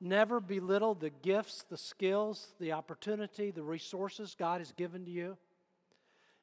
Never 0.01 0.39
belittle 0.39 0.93
the 0.93 1.09
gifts, 1.09 1.63
the 1.69 1.77
skills, 1.77 2.53
the 2.59 2.73
opportunity, 2.73 3.51
the 3.51 3.63
resources 3.63 4.35
God 4.37 4.59
has 4.59 4.71
given 4.73 5.05
to 5.05 5.11
you. 5.11 5.37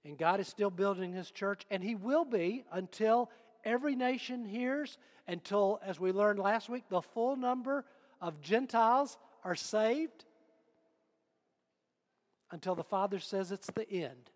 And 0.05 0.19
God 0.19 0.41
is 0.41 0.49
still 0.49 0.71
building 0.71 1.13
His 1.13 1.31
church, 1.31 1.63
and 1.71 1.83
He 1.83 1.95
will 1.95 2.25
be 2.25 2.65
until 2.73 3.31
every 3.65 3.95
nation 3.95 4.45
hears 4.45 4.99
until, 5.29 5.81
as 5.85 6.01
we 6.01 6.13
learned 6.13 6.39
last 6.39 6.69
week, 6.69 6.85
the 6.89 7.03
full 7.03 7.37
number 7.37 7.85
of 8.21 8.41
Gentiles 8.41 9.17
are 9.45 9.55
saved 9.55 10.25
until 12.51 12.75
the 12.75 12.85
Father 12.85 13.19
says 13.19 13.53
it's 13.53 13.71
the 13.75 13.89
end. 13.91 14.31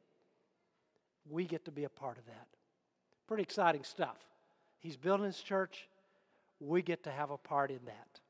We 1.28 1.44
get 1.44 1.64
to 1.64 1.70
be 1.70 1.84
a 1.84 1.88
part 1.88 2.18
of 2.18 2.26
that. 2.26 2.46
Pretty 3.26 3.42
exciting 3.42 3.84
stuff. 3.84 4.16
He's 4.78 4.96
building 4.96 5.26
his 5.26 5.40
church. 5.40 5.88
We 6.60 6.82
get 6.82 7.04
to 7.04 7.10
have 7.10 7.30
a 7.30 7.36
part 7.36 7.70
in 7.70 7.80
that. 7.86 8.20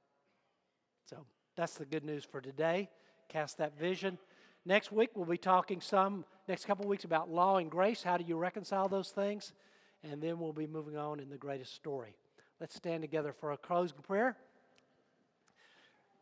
So 1.08 1.24
that's 1.56 1.74
the 1.74 1.84
good 1.84 2.04
news 2.04 2.24
for 2.24 2.40
today. 2.40 2.88
Cast 3.28 3.58
that 3.58 3.78
vision. 3.78 4.18
Next 4.64 4.90
week, 4.90 5.10
we'll 5.14 5.26
be 5.26 5.38
talking 5.38 5.80
some, 5.80 6.24
next 6.48 6.64
couple 6.64 6.88
weeks, 6.88 7.04
about 7.04 7.30
law 7.30 7.58
and 7.58 7.70
grace. 7.70 8.02
How 8.02 8.16
do 8.16 8.24
you 8.24 8.36
reconcile 8.36 8.88
those 8.88 9.10
things? 9.10 9.52
and 10.10 10.22
then 10.22 10.38
we'll 10.38 10.52
be 10.52 10.66
moving 10.66 10.96
on 10.96 11.20
in 11.20 11.28
the 11.28 11.36
greatest 11.36 11.74
story. 11.74 12.14
Let's 12.60 12.74
stand 12.74 13.02
together 13.02 13.32
for 13.32 13.52
a 13.52 13.56
closing 13.56 13.98
prayer. 14.02 14.36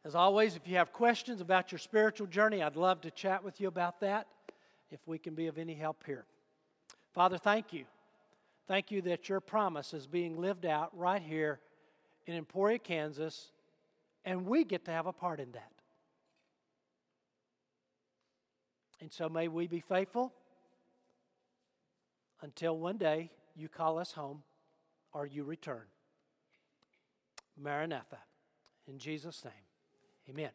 As 0.05 0.14
always, 0.14 0.57
if 0.57 0.69
you 0.69 0.77
have 0.77 0.93
questions 0.93 1.40
about 1.40 1.73
your 1.73 1.79
spiritual 1.79 2.27
journey, 2.27 2.62
I'd 2.62 2.77
love 2.77 3.01
to 3.03 3.11
chat 3.11 3.43
with 3.43 3.61
you 3.61 3.69
about 3.69 4.01
that 4.01 4.27
if 4.90 5.01
we 5.07 5.19
can 5.19 5.35
be 5.35 5.47
of 5.47 5.59
any 5.59 5.75
help 5.75 6.05
here. 6.05 6.25
Father, 7.14 7.38
thank 7.38 7.73
you. 7.73 7.85
Thank 8.67 8.90
you 8.90 9.03
that 9.03 9.29
your 9.29 9.40
promise 9.40 9.95
is 9.95 10.07
being 10.07 10.40
lived 10.40 10.67
out 10.67 10.90
right 10.97 11.23
here 11.23 11.61
in 12.27 12.35
Emporia, 12.35 12.79
Kansas, 12.79 13.51
and 14.25 14.47
we 14.47 14.65
get 14.65 14.85
to 14.87 14.91
have 14.91 15.07
a 15.07 15.13
part 15.13 15.41
in 15.41 15.53
that. 15.53 15.71
And 19.01 19.13
so 19.13 19.29
may 19.29 19.49
we 19.49 19.67
be 19.67 19.81
faithful 19.81 20.33
until 22.41 22.79
one 22.79 22.97
day 22.97 23.31
you 23.55 23.69
call 23.69 23.99
us 23.99 24.13
home 24.13 24.43
or 25.13 25.27
you 25.27 25.45
return. 25.45 25.83
Maranatha. 27.57 28.19
In 28.89 28.99
Jesus' 28.99 29.45
name, 29.45 29.53
amen. 30.29 30.51